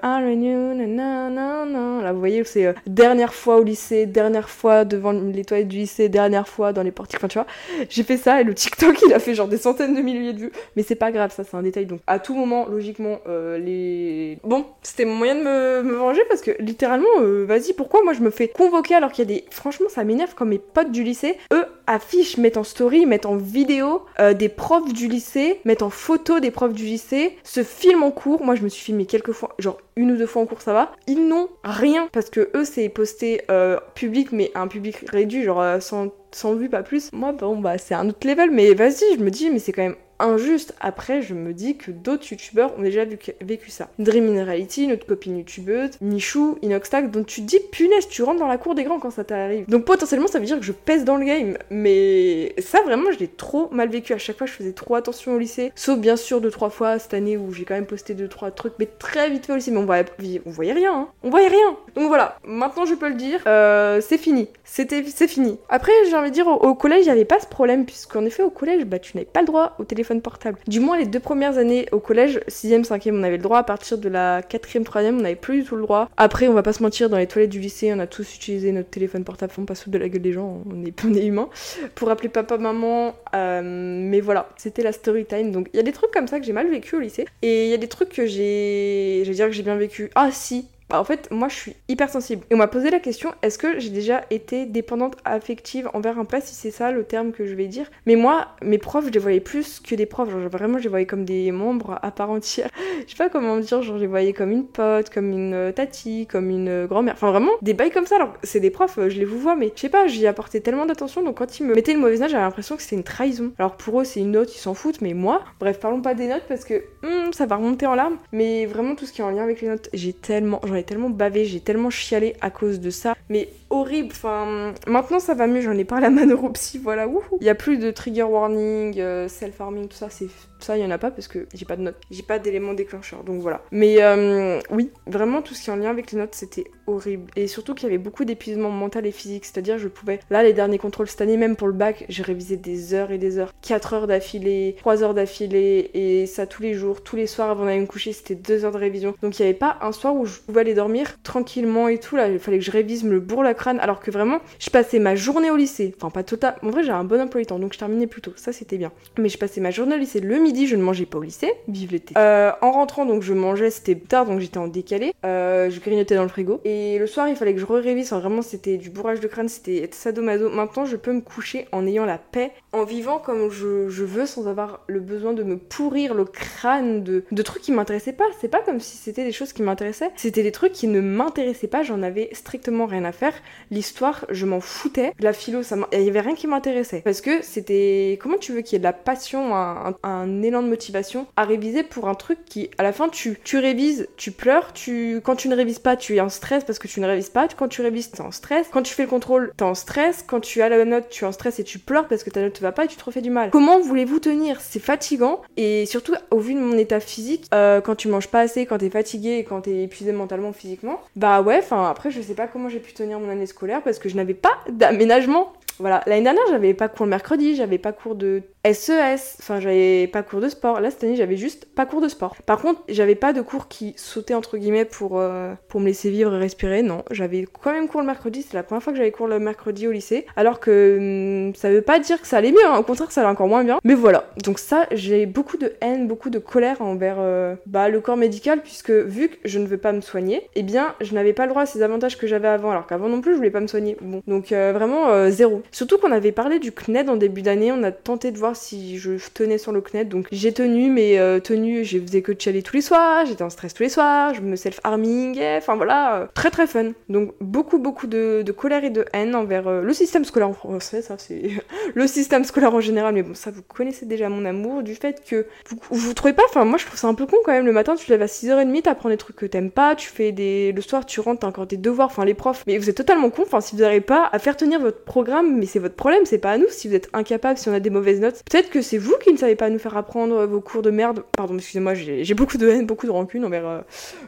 Là, 2.03 2.13
vous 2.13 2.19
voyez, 2.19 2.43
c'est 2.45 2.67
euh, 2.67 2.73
dernière 2.87 3.33
fois 3.33 3.57
au 3.57 3.63
lycée, 3.63 4.07
dernière 4.07 4.51
fois 4.51 4.85
devant 4.85 5.13
les 5.13 5.45
toilettes 5.45 5.69
du 5.69 5.77
lycée, 5.77 6.09
dernière 6.09 6.49
fois 6.49 6.73
dans 6.73 6.83
les 6.83 6.91
portiques. 6.91 7.19
Enfin, 7.21 7.29
tu 7.29 7.39
vois, 7.39 7.47
j'ai 7.89 8.03
fait 8.03 8.17
ça 8.17 8.41
et 8.41 8.45
le 8.45 8.53
TikTok 8.53 9.01
il 9.07 9.15
a 9.15 9.21
fait 9.21 9.35
genre 9.35 9.47
des 9.47 9.59
centaines 9.59 9.95
de 9.95 10.01
milliers 10.01 10.33
de 10.33 10.41
vues. 10.41 10.53
Mais 10.75 10.83
c'est 10.83 10.97
pas 10.97 11.13
grave, 11.13 11.33
ça 11.33 11.45
c'est 11.45 11.57
un 11.57 11.63
détail. 11.63 11.87
Donc 11.87 12.01
à 12.09 12.19
tout 12.19 12.35
moment, 12.35 12.67
logiquement, 12.67 13.21
les. 13.59 14.39
Bon, 14.43 14.67
c'était 14.83 15.05
mon 15.05 15.15
moyen 15.15 15.37
de 15.37 15.43
me, 15.43 15.95
venger 15.95 16.23
parce 16.29 16.41
que 16.41 16.51
littéralement, 16.59 17.07
vas-y, 17.21 17.73
pourquoi 17.75 18.03
moi 18.03 18.13
je 18.13 18.21
me 18.21 18.31
fais 18.31 18.49
convoquer 18.49 18.97
alors 18.97 19.13
qu'il 19.13 19.31
y 19.31 19.33
a 19.33 19.35
des. 19.37 19.45
Franchement, 19.51 19.87
ça 19.89 20.03
m'énerve 20.03 20.35
quand 20.35 20.47
mes 20.47 20.59
potes 20.59 20.91
du 20.91 21.05
lycée, 21.05 21.39
eux, 21.53 21.65
affichent, 21.87 22.37
mettent 22.39 22.57
en 22.57 22.65
story, 22.65 23.07
mettent 23.07 23.27
en 23.27 23.37
vidéo 23.37 24.03
des 24.39 24.49
profs 24.49 24.93
du 24.93 25.09
lycée, 25.09 25.61
mettent 25.65 25.83
en 25.83 25.91
photo 25.91 26.41
des 26.41 26.51
profs 26.51 26.73
du 26.73 26.85
lycée, 26.85 27.37
se 27.45 27.63
filment 27.63 28.05
en 28.05 28.11
cours. 28.11 28.43
Moi, 28.43 28.55
je 28.55 28.63
me 28.63 28.69
suis 28.69 28.85
filmé 28.85 29.07
quelques 29.07 29.33
fois, 29.33 29.55
genre 29.59 29.79
une 29.97 30.13
ou 30.13 30.17
deux 30.17 30.27
fois 30.27 30.43
en 30.43 30.47
cours, 30.47 30.61
ça 30.61 30.73
va. 30.73 30.93
Ils 31.07 31.27
n'ont 31.27 31.49
rien 31.65 32.09
parce 32.13 32.31
que 32.31 32.51
eux, 32.55 32.65
c'est 32.65 32.89
posté 32.89 33.43
euh, 33.51 33.79
public, 33.95 34.33
mais 34.33 34.51
un 34.55 34.69
public 34.69 34.97
réduit, 35.09 35.43
genre 35.43 35.61
euh, 35.61 35.81
sans, 35.81 36.13
sans 36.33 36.55
vue, 36.55 36.69
pas 36.69 36.83
plus. 36.83 37.11
Moi, 37.13 37.33
bon, 37.33 37.59
bah, 37.59 37.79
c'est 37.79 37.95
un 37.95 38.09
autre 38.09 38.27
level, 38.27 38.51
mais 38.51 38.75
vas-y, 38.75 39.17
je 39.17 39.23
me 39.23 39.31
dis, 39.31 39.51
mais 39.51 39.59
c'est 39.59 39.73
quand 39.73 39.83
même 39.83 39.97
injuste. 40.19 40.75
Après, 40.81 41.23
je 41.23 41.35
me 41.35 41.53
dis 41.53 41.77
que 41.77 41.91
d'autres 41.91 42.31
youtubeurs 42.31 42.79
ont 42.79 42.83
déjà 42.83 43.05
vécu, 43.41 43.71
ça. 43.71 43.89
Dream 43.99 44.37
in 44.37 44.45
Reality, 44.45 44.87
notre 44.87 45.07
copine 45.07 45.39
youtubeuse, 45.39 45.91
Michou, 46.01 46.59
Inoxtag, 46.63 47.11
dont 47.11 47.25
tu 47.25 47.41
dis 47.41 47.61
punaise, 47.73 48.09
tu 48.09 48.23
rentres 48.23 48.41
dans 48.41 48.47
la 48.47 48.59
cour 48.59 48.75
des 48.75 48.85
grands 48.85 48.99
quand 48.99 49.11
ça 49.11 49.25
t'arrive. 49.25 49.69
Donc 49.69 49.85
potentiellement, 49.85 50.27
ça 50.27 50.39
veut 50.39 50.47
dire 50.47 50.59
que 50.59 50.65
je 50.65 50.73
pèse 50.73 51.05
dans 51.05 51.17
le 51.17 51.25
game. 51.25 51.59
Mais 51.71 52.55
ça, 52.59 52.83
vraiment, 52.83 53.11
je 53.13 53.19
l'ai 53.19 53.29
trop 53.29 53.69
mal 53.73 53.89
vécu. 53.89 54.13
À 54.13 54.19
chaque 54.19 54.39
fois, 54.39 54.47
je 54.47 54.53
faisais 54.53 54.73
trop 54.73 54.95
attention 54.95 55.35
au 55.35 55.39
lycée. 55.39 55.73
Sauf 55.75 55.99
bien 55.99 56.17
sûr 56.17 56.41
deux, 56.41 56.51
trois 56.51 56.71
fois 56.71 56.99
cette 56.99 57.15
année 57.15 57.37
où 57.37 57.53
j'ai 57.53 57.65
quand 57.65 57.75
même 57.75 57.87
posté 57.87 58.15
deux, 58.15 58.29
trois 58.29 58.51
trucs, 58.51 58.75
mais 58.79 58.87
très 58.87 59.31
vite 59.31 59.47
fait 59.47 59.53
au 59.53 59.57
lycée. 59.57 59.71
Mais 59.71 59.79
on 59.79 59.87
voyait, 59.87 60.07
voyait 60.45 60.73
rien, 60.73 60.95
hein. 60.95 61.09
On 61.23 61.31
voyait 61.31 61.49
rien. 61.49 61.77
Donc 61.95 62.09
voilà, 62.09 62.39
maintenant 62.45 62.85
je 62.85 62.95
peux 62.95 63.09
le 63.09 63.15
dire, 63.15 63.43
euh, 63.47 64.01
c'est 64.01 64.19
fini. 64.19 64.49
C'était, 64.69 65.05
c'est 65.05 65.29
fini. 65.29 65.59
Après, 65.69 65.93
j'ai 66.11 66.17
envie 66.17 66.31
de 66.31 66.35
dire, 66.35 66.49
au, 66.49 66.75
collège, 66.75 67.05
il 67.05 67.07
n'y 67.07 67.13
avait 67.13 67.25
pas 67.25 67.39
ce 67.39 67.47
problème, 67.47 67.87
puisqu'en 67.87 68.25
effet, 68.25 68.43
au 68.43 68.51
collège, 68.51 68.85
bah, 68.85 68.99
tu 68.99 69.17
n'avais 69.17 69.25
pas 69.25 69.41
le 69.41 69.47
droit 69.47 69.77
au 69.79 69.85
téléphone 69.85 70.21
portable. 70.21 70.59
Du 70.67 70.81
moins, 70.81 70.99
les 70.99 71.07
deux 71.07 71.21
premières 71.21 71.57
années 71.57 71.87
au 71.93 72.01
collège, 72.01 72.41
6ème, 72.49 72.85
5ème, 72.85 73.19
on 73.19 73.23
avait 73.23 73.37
le 73.37 73.43
droit. 73.43 73.59
À 73.59 73.63
partir 73.63 73.97
de 73.97 74.09
la 74.09 74.43
4ème, 74.43 74.83
3ème, 74.83 75.15
on 75.15 75.23
n'avait 75.23 75.37
plus 75.37 75.63
du 75.63 75.65
tout 75.65 75.77
le 75.77 75.83
droit. 75.83 76.11
Après, 76.17 76.49
on 76.49 76.53
va 76.53 76.65
pas 76.65 76.73
se 76.73 76.83
mentir, 76.83 77.09
dans 77.09 77.17
les 77.17 77.29
toilettes 77.29 77.51
du 77.51 77.61
lycée, 77.61 77.93
on 77.95 77.99
a 78.01 78.09
tous 78.09 78.35
utilisé 78.35 78.73
notre 78.73 78.91
téléphone 78.91 79.25
portable. 79.25 79.53
On 79.57 79.65
passe 79.65 79.83
sous 79.83 79.91
de 79.91 79.99
la 79.99 80.09
gueule 80.09 80.23
des 80.23 80.33
gens, 80.33 80.63
on 80.69 80.85
est, 80.85 81.05
on 81.05 81.15
est 81.15 81.25
humain. 81.25 81.49
Pour 81.95 82.11
appeler 82.11 82.29
papa, 82.29 82.59
maman. 82.59 83.15
Euh, 83.35 83.63
mais 83.65 84.21
voilà, 84.21 84.49
c'était 84.57 84.83
la 84.83 84.93
story 84.93 85.27
time. 85.27 85.53
Donc, 85.53 85.69
il 85.73 85.77
y 85.77 85.81
a 85.81 85.85
des 85.85 85.93
trucs 85.93 86.11
comme 86.11 86.27
ça 86.27 86.41
que 86.41 86.45
j'ai 86.45 86.53
mal 86.53 86.69
vécu 86.69 86.97
au 86.97 87.01
lycée. 87.01 87.27
Et 87.43 87.67
il 87.67 87.71
y 87.71 87.75
a 87.75 87.79
des 87.79 87.89
trucs 87.89 88.09
que 88.09 88.27
j'ai. 88.27 89.23
Je 89.25 89.29
vais 89.29 89.35
dire 89.37 89.47
que 89.47 89.53
j'ai 89.53 89.63
bien 89.63 89.77
vécu. 89.77 90.11
Ah, 90.17 90.31
si, 90.33 90.67
bah, 90.89 91.01
en 91.01 91.05
fait, 91.05 91.29
moi, 91.31 91.49
je 91.49 91.55
suis 91.55 91.77
hypersensible. 91.89 92.45
Et 92.51 92.55
on 92.55 92.59
m'a 92.59 92.69
posé 92.69 92.91
la 92.91 93.01
question 93.01 93.33
est-ce 93.43 93.59
que 93.59 93.81
j'ai 93.81 93.91
déjà 93.91 94.23
été 94.31 94.67
dépendante 94.67 95.17
affective 95.25 95.91
envers 95.95 96.19
un 96.19 96.25
plat, 96.25 96.41
si 96.41 96.55
c'est 96.55 96.71
ça 96.71 96.93
le 96.93 97.05
terme 97.05 97.33
que 97.33 97.45
je 97.45 97.55
vais 97.55 97.67
dire? 97.67 97.91
Mais 98.07 98.15
moi, 98.15 98.49
mes 98.63 98.79
profs, 98.79 99.07
je 99.07 99.11
les 99.11 99.19
voyais 99.19 99.41
plus 99.41 99.81
que 99.81 99.95
des 99.95 100.07
profs. 100.07 100.31
Genre, 100.31 100.49
vraiment, 100.49 100.79
je 100.79 100.85
les 100.85 100.89
voyais 100.89 101.07
comme 101.07 101.25
des 101.25 101.51
membres 101.51 101.99
à 102.03 102.11
part 102.13 102.31
entière. 102.31 102.69
je 103.07 103.11
sais 103.11 103.17
pas 103.17 103.29
comment 103.29 103.57
dire, 103.59 103.83
genre, 103.83 103.97
je 103.97 104.01
les 104.01 104.07
voyais 104.07 104.33
comme 104.33 104.53
une 104.53 104.67
pote, 104.67 105.11
comme 105.11 105.33
une 105.33 105.55
euh, 105.55 105.73
tati, 105.73 106.27
comme 106.27 106.51
une 106.51 106.69
euh, 106.69 106.87
grand-mère. 106.87 107.15
Enfin, 107.15 107.31
vraiment, 107.31 107.51
des 107.63 107.75
bails 107.75 107.91
comme 107.91 108.07
ça. 108.07 108.17
Alors, 108.17 108.35
c'est 108.45 108.61
des 108.61 108.71
profs, 108.71 108.99
euh, 108.99 109.09
je 109.09 109.19
les 109.19 109.25
vous 109.25 109.39
vois, 109.39 109.57
mais 109.57 109.73
je 109.75 109.81
sais 109.81 109.89
pas, 109.89 110.07
j'y 110.07 110.27
apportais 110.27 110.61
tellement 110.61 110.87
d'attention. 110.87 111.23
Donc, 111.23 111.39
quand 111.39 111.59
ils 111.59 111.67
me 111.67 111.75
mettaient 111.75 111.93
une 111.93 112.01
mauvaise 112.01 112.21
note, 112.21 112.31
j'avais 112.31 112.45
l'impression 112.45 112.77
que 112.77 112.83
c'était 112.83 112.97
une 112.97 113.05
trahison. 113.05 113.53
Alors, 113.59 113.77
pour 113.77 114.01
eux, 114.01 114.05
c'est 114.05 114.21
une 114.21 114.31
note, 114.31 114.55
ils 114.55 114.61
s'en 114.61 114.75
foutent, 114.75 115.01
mais 115.01 115.15
moi, 115.15 115.43
bref, 115.59 115.81
parlons 115.81 116.01
pas 116.01 116.15
des 116.15 116.29
notes 116.29 116.45
parce 116.49 116.65
que 116.65 116.85
hmm, 117.03 117.33
ça 117.33 117.47
va 117.47 117.57
remonter 117.57 117.87
en 117.87 117.97
larmes. 117.97 118.19
Mais 118.31 118.67
vraiment, 118.67 118.95
tout 118.95 119.05
ce 119.05 119.13
qui 119.13 119.21
est 119.21 119.25
en 119.25 119.31
lien 119.31 119.43
avec 119.43 119.61
les 119.61 119.69
notes, 119.69 119.89
j'ai 119.93 120.13
tellement 120.13 120.61
ai 120.77 120.85
tellement 120.85 121.11
bavé, 121.11 121.45
j'ai 121.45 121.61
tellement 121.61 121.91
chialé 121.91 122.35
à 122.41 122.51
cause 122.51 122.81
de 122.81 122.91
ça. 122.91 123.15
Mais 123.29 123.49
horrible, 123.71 124.11
enfin, 124.13 124.73
maintenant 124.87 125.19
ça 125.19 125.35
va 125.35 125.47
mieux, 125.47 125.61
j'en 125.61 125.73
ai 125.73 125.85
parlé 125.85 126.07
à 126.07 126.11
ma 126.11 126.27
neuropsy, 126.27 126.79
voilà, 126.79 127.09
Il 127.41 127.47
y 127.47 127.51
a 127.51 127.55
plus 127.55 127.79
de 127.79 127.91
trigger 127.91 128.23
warning, 128.23 129.01
euh, 129.01 129.29
self-harming, 129.29 129.89
tout 129.89 129.97
ça, 129.97 130.09
c'est 130.11 130.29
ça, 130.59 130.77
il 130.77 130.83
y 130.83 130.87
en 130.87 130.91
a 130.91 130.99
pas 130.99 131.11
parce 131.11 131.29
que 131.29 131.47
j'ai 131.55 131.65
pas 131.65 131.77
de 131.77 131.83
notes, 131.83 131.97
j'ai 132.11 132.23
pas 132.23 132.39
d'éléments 132.39 132.75
déclencheurs, 132.75 133.25
donc 133.25 133.41
voilà. 133.41 133.63
Mais 133.71 134.03
euh, 134.03 134.61
oui, 134.71 134.91
vraiment 135.07 135.43
tout 135.43 135.55
ce 135.55 135.63
qui 135.63 135.71
est 135.71 135.73
en 135.73 135.77
lien 135.77 135.91
avec 135.91 136.13
les 136.13 136.19
notes, 136.19 136.35
c'était 136.35 136.65
horrible. 136.87 137.31
Et 137.37 137.47
surtout 137.47 137.75
qu'il 137.75 137.85
y 137.85 137.87
avait 137.87 137.99
beaucoup 137.99 138.25
d'épuisement 138.25 138.71
mental 138.71 139.07
et 139.07 139.13
physique, 139.13 139.45
c'est-à-dire 139.45 139.79
je 139.79 139.89
pouvais, 139.89 140.21
là, 140.31 140.43
les 140.43 140.53
derniers 140.53 140.79
contrôles 140.79 141.09
cette 141.09 141.21
année, 141.21 141.37
même 141.37 141.57
pour 141.57 141.69
le 141.69 141.73
bac, 141.73 142.05
j'ai 142.09 142.23
révisé 142.23 142.57
des 142.57 142.95
heures 142.95 143.11
et 143.11 143.19
des 143.19 143.39
heures, 143.39 143.53
4 143.63 143.95
heures 143.95 144.07
d'affilée, 144.07 144.77
3 144.79 145.03
heures 145.03 145.15
d'affilée, 145.15 145.91
et 145.95 146.27
ça 146.27 146.47
tous 146.47 146.63
les 146.63 146.75
jours, 146.75 147.03
tous 147.03 147.17
les 147.17 147.27
soirs 147.27 147.51
avant 147.51 147.65
d'aller 147.65 147.81
me 147.81 147.87
coucher, 147.87 148.13
c'était 148.13 148.35
2 148.35 148.65
heures 148.65 148.73
de 148.73 148.79
révision. 148.79 149.15
Donc 149.23 149.39
il 149.39 149.43
y 149.43 149.45
avait 149.45 149.55
pas 149.55 149.79
un 149.81 149.93
soir 149.93 150.15
où 150.15 150.27
je 150.27 150.39
pouvais 150.39 150.63
aller 150.63 150.75
dormir 150.75 151.17
tranquillement 151.23 151.89
et 151.89 151.99
tout, 151.99 152.17
là, 152.17 152.29
il 152.29 152.39
fallait 152.39 152.59
que 152.59 152.65
je 152.65 152.71
révise, 152.71 153.05
me 153.05 153.13
le 153.13 153.21
bourre 153.21 153.43
la 153.43 153.55
crâne, 153.55 153.81
alors 153.81 154.01
que 154.01 154.11
vraiment, 154.11 154.41
je 154.59 154.71
passais 154.71 154.99
ma 154.99 155.15
journée 155.17 155.51
au 155.51 155.57
lycée, 155.57 155.95
enfin 155.97 156.11
pas 156.11 156.23
total, 156.23 156.57
en 156.63 156.71
vrai 156.71 156.83
j'ai 156.83 156.93
un 156.93 157.05
bon 157.05 157.21
emploi 157.21 157.41
du 157.41 157.47
temps, 157.47 157.59
donc 157.59 157.73
je 157.73 157.79
terminais 157.79 158.07
plus 158.07 158.23
tôt, 158.23 158.33
ça 158.37 158.53
c'était 158.53 158.79
bien. 158.79 158.93
Mais 159.19 159.29
je 159.29 159.39
passais 159.39 159.61
ma 159.61 159.71
journée 159.71 159.95
au 159.95 159.99
lycée 159.99 160.21
le 160.21 160.39
midi, 160.47 160.67
je 160.67 160.77
ne 160.77 160.83
mangeais 160.83 161.07
pas 161.07 161.19
au 161.19 161.23
lycée, 161.23 161.53
vive 161.69 161.93
l'été. 161.93 162.15
Euh, 162.17 162.53
en 162.61 162.73
rentrant, 162.73 163.07
donc 163.07 163.23
je 163.23 163.33
mangeais, 163.33 163.71
c'était 163.71 163.95
tard, 163.95 164.27
donc 164.27 164.41
j'étais 164.41 164.59
en 164.59 164.69
décalé, 164.69 165.13
euh, 165.25 165.71
je 165.71 165.81
grignotais 165.81 166.15
dans 166.15 166.23
le 166.23 166.29
frigo, 166.29 166.61
et 166.65 166.99
le 166.99 167.07
soir 167.07 167.29
il 167.29 167.37
fallait 167.37 167.55
que 167.55 167.61
je 167.61 167.67
révise, 167.67 168.13
vraiment 168.13 168.43
c'était 168.43 168.77
du 168.77 168.91
bourrage 168.91 169.21
de 169.21 169.29
crâne, 169.29 169.49
c'était 169.49 169.89
sadomaso. 169.93 170.51
Maintenant 170.51 170.87
je 170.87 170.97
peux 170.97 171.13
me 171.13 171.21
coucher 171.21 171.67
en 171.73 171.87
ayant 171.87 172.05
la 172.05 172.19
paix, 172.19 172.53
en 172.73 172.85
vivant 172.85 173.19
comme 173.19 173.51
je, 173.51 173.89
veux, 174.05 174.27
sans 174.27 174.49
avoir 174.49 174.81
le 174.87 175.01
besoin 175.01 175.33
de 175.33 175.43
me 175.43 175.57
pourrir 175.57 176.15
le 176.15 176.25
crâne 176.25 177.03
de, 177.03 177.25
de 177.31 177.43
trucs 177.43 177.63
qui 177.63 177.73
m'intéressaient 177.73 178.13
pas. 178.13 178.27
C'est 178.41 178.49
pas 178.49 178.61
comme 178.61 178.81
si 178.81 178.97
c'était 178.97 179.25
des 179.25 179.33
choses 179.33 179.53
qui 179.53 179.63
m'intéressaient, 179.63 180.11
c'était 180.17 180.43
des 180.43 180.53
trucs 180.53 180.73
qui 180.73 180.89
ne 180.89 181.01
m'intéressaient 181.01 181.67
pas, 181.67 181.83
j'en 181.83 182.03
avais 182.03 182.31
strictement 182.33 182.87
rien 182.87 183.05
à 183.05 183.13
faire. 183.13 183.35
L'histoire, 183.71 184.25
je 184.31 184.47
m'en 184.47 184.61
foutais. 184.61 185.13
La 185.19 185.33
philo, 185.33 185.63
ça 185.63 185.77
il 185.93 186.03
y 186.03 186.09
avait 186.09 186.21
rien 186.21 186.35
qui 186.35 186.47
m'intéressait. 186.47 187.01
Parce 187.03 187.21
que 187.21 187.43
c'était. 187.43 188.19
Comment 188.21 188.39
tu 188.39 188.53
veux 188.53 188.61
qu'il 188.61 188.75
y 188.75 188.77
ait 188.77 188.81
de 188.81 188.85
la 188.85 188.93
passion, 188.93 189.55
un, 189.55 190.36
élan 190.43 190.63
de 190.63 190.69
motivation 190.69 191.27
à 191.37 191.45
réviser 191.45 191.83
pour 191.83 192.09
un 192.09 192.15
truc 192.15 192.45
qui, 192.45 192.71
à 192.79 192.83
la 192.83 192.93
fin, 192.93 193.09
tu, 193.09 193.39
tu 193.45 193.59
révises, 193.59 194.09
tu 194.17 194.31
pleures, 194.31 194.73
tu. 194.73 195.21
Quand 195.25 195.37
tu 195.37 195.49
ne 195.49 195.57
révises 195.57 195.79
pas, 195.79 195.97
tu 195.97 196.17
es 196.17 196.21
en 196.21 196.29
stress 196.29 196.65
parce 196.65 196.79
que 196.79 196.89
tu 196.89 197.01
ne 197.01 197.07
révises 197.07 197.31
pas. 197.31 197.49
Quand 197.49 197.69
tu 197.69 197.83
révises, 197.83 198.11
es 198.15 198.21
en 198.21 198.31
stress. 198.31 198.69
Quand 198.73 198.83
tu 198.83 198.95
fais 198.95 199.03
le 199.05 199.09
contrôle, 199.09 199.53
es 199.59 199.63
en 199.63 199.75
stress. 199.75 200.25
Quand 200.27 200.41
tu 200.41 200.63
as 200.63 200.69
la 200.69 200.85
note, 200.85 201.09
tu 201.09 201.25
es 201.25 201.27
en 201.27 201.33
stress 201.33 201.59
et 201.59 201.65
tu 201.65 201.79
pleures 201.79 202.09
parce 202.09 202.25
que 202.25 202.31
ta 202.31 202.41
note 202.41 202.57
ne 202.57 202.63
va 202.63 202.73
pas 202.73 202.85
et 202.85 202.89
tu 202.89 202.97
te 202.97 203.05
refais 203.05 203.23
du 203.23 203.31
mal. 203.31 203.51
Comment 203.51 203.81
voulez-vous 203.81 204.19
tenir? 204.19 204.61
C'est 204.61 204.81
fatigant. 204.81 205.43
Et 205.57 205.87
surtout, 205.87 206.15
au 206.31 206.39
vu 206.39 206.55
de 206.55 206.61
mon 206.61 206.77
état 206.77 207.01
physique, 207.01 207.47
euh, 207.55 207.81
quand 207.81 207.95
tu 207.95 208.09
manges 208.09 208.29
pas 208.29 208.41
assez, 208.41 208.67
quand 208.67 208.79
t'es 208.79 208.91
fatigué 208.91 209.39
et 209.39 209.45
quand 209.45 209.63
t'es 209.63 209.85
épuisé 209.85 210.13
mentalement, 210.13 210.53
physiquement, 210.53 211.01
bah 211.15 211.43
ouais, 211.43 211.59
enfin 211.59 211.89
après, 211.89 212.11
je 212.11 212.21
sais 212.21 212.35
pas 212.35 212.47
comment 212.47 212.69
j'ai 212.69 212.81
pu 212.81 212.93
tenir 212.93 213.21
mon 213.21 213.29
année 213.29 213.47
scolaire 213.47 213.83
parce 213.83 213.99
que 213.99 214.09
je 214.09 214.17
n'avais 214.17 214.35
pas 214.35 214.59
d'aménagement. 214.69 215.53
Voilà, 215.79 216.03
l'année 216.07 216.23
dernière, 216.23 216.45
j'avais 216.49 216.73
pas 216.73 216.89
cours 216.89 217.05
le 217.05 217.11
mercredi, 217.11 217.55
j'avais 217.55 217.77
pas 217.77 217.93
cours 217.93 218.15
de 218.15 218.43
SES, 218.73 218.91
e 218.91 219.17
enfin 219.41 219.61
j'avais 219.61 220.07
pas 220.07 220.23
cours 220.23 220.41
de 220.41 220.49
sport. 220.49 220.81
Là 220.81 220.91
cette 220.91 221.05
année 221.05 221.17
j'avais 221.17 221.37
juste 221.37 221.67
pas 221.67 221.87
cours 221.87 222.01
de 222.01 222.09
sport. 222.09 222.37
Par 222.47 222.61
contre 222.61 222.83
j'avais 222.89 223.15
pas 223.15 223.33
de 223.33 223.41
cours 223.41 223.69
qui 223.69 223.95
sautaient 223.97 224.35
entre 224.35 224.57
guillemets 224.57 224.85
pour, 224.85 225.19
euh, 225.19 225.55
pour 225.69 225.81
me 225.81 225.87
laisser 225.87 226.11
vivre 226.11 226.35
et 226.35 226.39
respirer, 226.39 226.83
non. 226.83 227.03
J'avais 227.11 227.47
quand 227.63 227.73
même 227.73 227.89
cours 227.89 228.01
le 228.01 228.07
mercredi, 228.07 228.43
c'est 228.43 228.55
la 228.55 228.63
première 228.63 228.83
fois 228.83 228.93
que 228.93 228.99
j'avais 228.99 229.11
cours 229.11 229.29
le 229.29 229.39
mercredi 229.39 229.87
au 229.87 229.93
lycée. 229.93 230.27
Alors 230.37 230.61
que 230.61 231.49
hum, 231.49 231.55
ça 231.55 231.71
veut 231.71 231.83
pas 231.83 231.99
dire 231.99 232.21
que 232.21 232.27
ça 232.27 232.39
allait 232.39 232.53
mieux, 232.53 232.67
hein. 232.67 232.79
au 232.79 232.83
contraire 232.83 233.11
ça 233.11 233.21
allait 233.21 233.31
encore 233.31 233.49
moins 233.49 233.65
bien. 233.65 233.79
Mais 233.85 233.95
voilà, 233.95 234.29
donc 234.43 234.59
ça 234.59 234.87
j'ai 234.93 235.27
beaucoup 235.27 235.57
de 235.57 235.73
haine, 235.81 236.09
beaucoup 236.09 236.31
de 236.31 236.39
colère 236.39 236.81
envers 236.83 237.17
euh, 237.19 237.55
bah, 237.67 237.89
le 237.89 238.01
corps 238.01 238.17
médical 238.17 238.63
puisque 238.63 238.91
vu 238.91 239.29
que 239.29 239.37
je 239.45 239.59
ne 239.59 239.67
veux 239.67 239.79
pas 239.79 239.93
me 239.93 240.01
soigner, 240.01 240.49
eh 240.55 240.63
bien 240.63 240.95
je 241.01 241.15
n'avais 241.15 241.33
pas 241.33 241.45
le 241.45 241.51
droit 241.51 241.63
à 241.63 241.67
ces 241.67 241.83
avantages 241.83 242.19
que 242.19 242.27
j'avais 242.27 242.49
avant 242.49 242.71
alors 242.71 242.87
qu'avant 242.87 243.09
non 243.09 243.21
plus 243.21 243.33
je 243.33 243.37
voulais 243.37 243.51
pas 243.51 243.61
me 243.61 243.67
soigner. 243.67 243.97
Bon, 244.01 244.23
donc 244.27 244.53
euh, 244.53 244.73
vraiment 244.75 245.31
zéro. 245.31 245.63
Surtout 245.71 245.99
qu'on 245.99 246.13
avait 246.13 246.33
parlé 246.33 246.59
du 246.59 246.73
CNED 246.73 247.09
en 247.09 247.17
début 247.17 247.43
d'année, 247.43 247.73
on 247.73 247.83
a 247.83 247.93
tenté 247.93 248.31
de 248.31 248.39
voir 248.39 248.56
si 248.57 248.99
je 248.99 249.13
tenais 249.33 249.59
sur 249.59 249.73
le 249.73 249.81
CNET. 249.81 250.07
Donc 250.07 250.27
j'ai 250.33 250.53
tenu, 250.53 250.91
mais 250.91 251.19
euh, 251.19 251.41
tenu, 251.41 251.85
je 251.85 251.99
faisais 251.99 252.23
que 252.23 252.33
chialer 252.37 252.63
tous 252.63 252.75
les 252.75 252.83
soirs, 252.83 253.27
j'étais 253.27 253.45
en 253.45 253.51
stress 253.51 253.75
tous 253.75 253.83
les 253.83 253.89
soirs, 253.89 254.35
je 254.35 254.41
me 254.41 254.57
self-arming, 254.57 255.41
enfin 255.57 255.77
voilà, 255.77 256.17
euh, 256.17 256.27
très 256.35 256.51
très 256.51 256.67
fun. 256.67 256.93
Donc 257.09 257.35
beaucoup 257.41 257.79
beaucoup 257.79 258.07
de, 258.07 258.45
colère 258.57 258.85
et 258.85 258.91
de 258.91 259.05
haine 259.13 259.35
envers 259.35 259.69
euh, 259.69 259.83
le 259.83 259.93
système 259.93 260.25
scolaire 260.25 260.49
en 260.49 260.55
français, 260.55 261.03
ça 261.03 261.17
c'est 261.19 261.51
le 261.95 262.07
système 262.07 262.45
scolaire 262.45 262.75
en 262.75 262.81
général, 262.81 263.15
mais 263.15 263.23
bon, 263.23 263.35
ça 263.35 263.51
vous 263.51 263.63
connaissez 263.63 264.07
déjà 264.07 264.29
mon 264.29 264.45
amour 264.45 264.83
du 264.83 264.95
fait 264.95 265.23
que 265.25 265.47
vous, 265.69 265.79
vous 265.91 266.15
trouvez 266.15 266.33
pas, 266.33 266.45
enfin 266.49 266.65
moi 266.65 266.79
je 266.79 266.87
trouve 266.87 266.99
ça 266.99 267.09
un 267.09 267.15
peu 267.15 267.27
con 267.27 267.37
quand 267.45 267.53
même, 267.53 267.67
le 267.67 267.73
matin 267.73 267.95
tu 267.95 268.07
te 268.07 268.11
lèves 268.11 268.23
à 268.23 268.27
6h30, 268.27 268.83
t'apprends 268.83 269.09
des 269.09 269.17
trucs 269.17 269.37
que 269.37 269.47
t'aimes 269.47 269.71
pas, 269.71 269.95
tu 269.95 270.09
fais 270.09 270.33
des. 270.33 270.73
Le 270.73 270.81
soir 270.81 271.07
tu 271.07 271.21
rentres, 271.21 271.41
t'as 271.41 271.47
encore 271.47 271.67
des 271.67 271.77
devoirs, 271.77 272.09
enfin 272.09 272.25
les 272.25 272.35
profs, 272.35 272.65
mais 272.67 272.79
vous 272.79 272.91
êtes 272.91 272.97
totalement 272.97 273.31
con, 273.31 273.43
enfin 273.43 273.61
si 273.61 273.77
vous 273.77 273.83
n'arrivez 273.83 274.01
pas 274.01 274.29
à 274.33 274.39
faire 274.39 274.57
tenir 274.57 274.81
votre 274.81 275.05
programme, 275.05 275.57
mais 275.57 275.67
c'est 275.67 275.79
votre 275.79 275.95
problème, 275.95 276.25
c'est 276.25 276.39
pas 276.39 276.53
à 276.53 276.59
nous, 276.59 276.67
si 276.71 276.89
vous 276.89 276.95
êtes 276.95 277.09
incapable, 277.13 277.59
si 277.59 277.69
on 277.69 277.75
a 277.75 277.81
des 277.81 277.91
mauvaises 277.91 278.21
notes, 278.21 278.43
peut-être 278.51 278.71
que 278.71 278.81
c'est 278.81 278.99
vous 278.99 279.17
qui 279.23 279.33
ne 279.33 279.39
savez 279.39 279.57
pas 279.57 279.71
nous 279.71 279.79
faire 279.79 279.97
apprendre 279.97 280.47
vos 280.47 280.61
cours 280.61 280.83
de 280.83 280.91
merde, 280.91 281.25
pardon, 281.33 281.57
excusez-moi, 281.57 281.95
j'ai 281.95 282.35
beaucoup 282.35 282.59
de 282.59 282.69
haine, 282.69 282.87
beaucoup 282.87 283.07
de 283.07 283.11
rancune 283.11 283.45
envers 283.45 283.67
euh, 283.67 283.81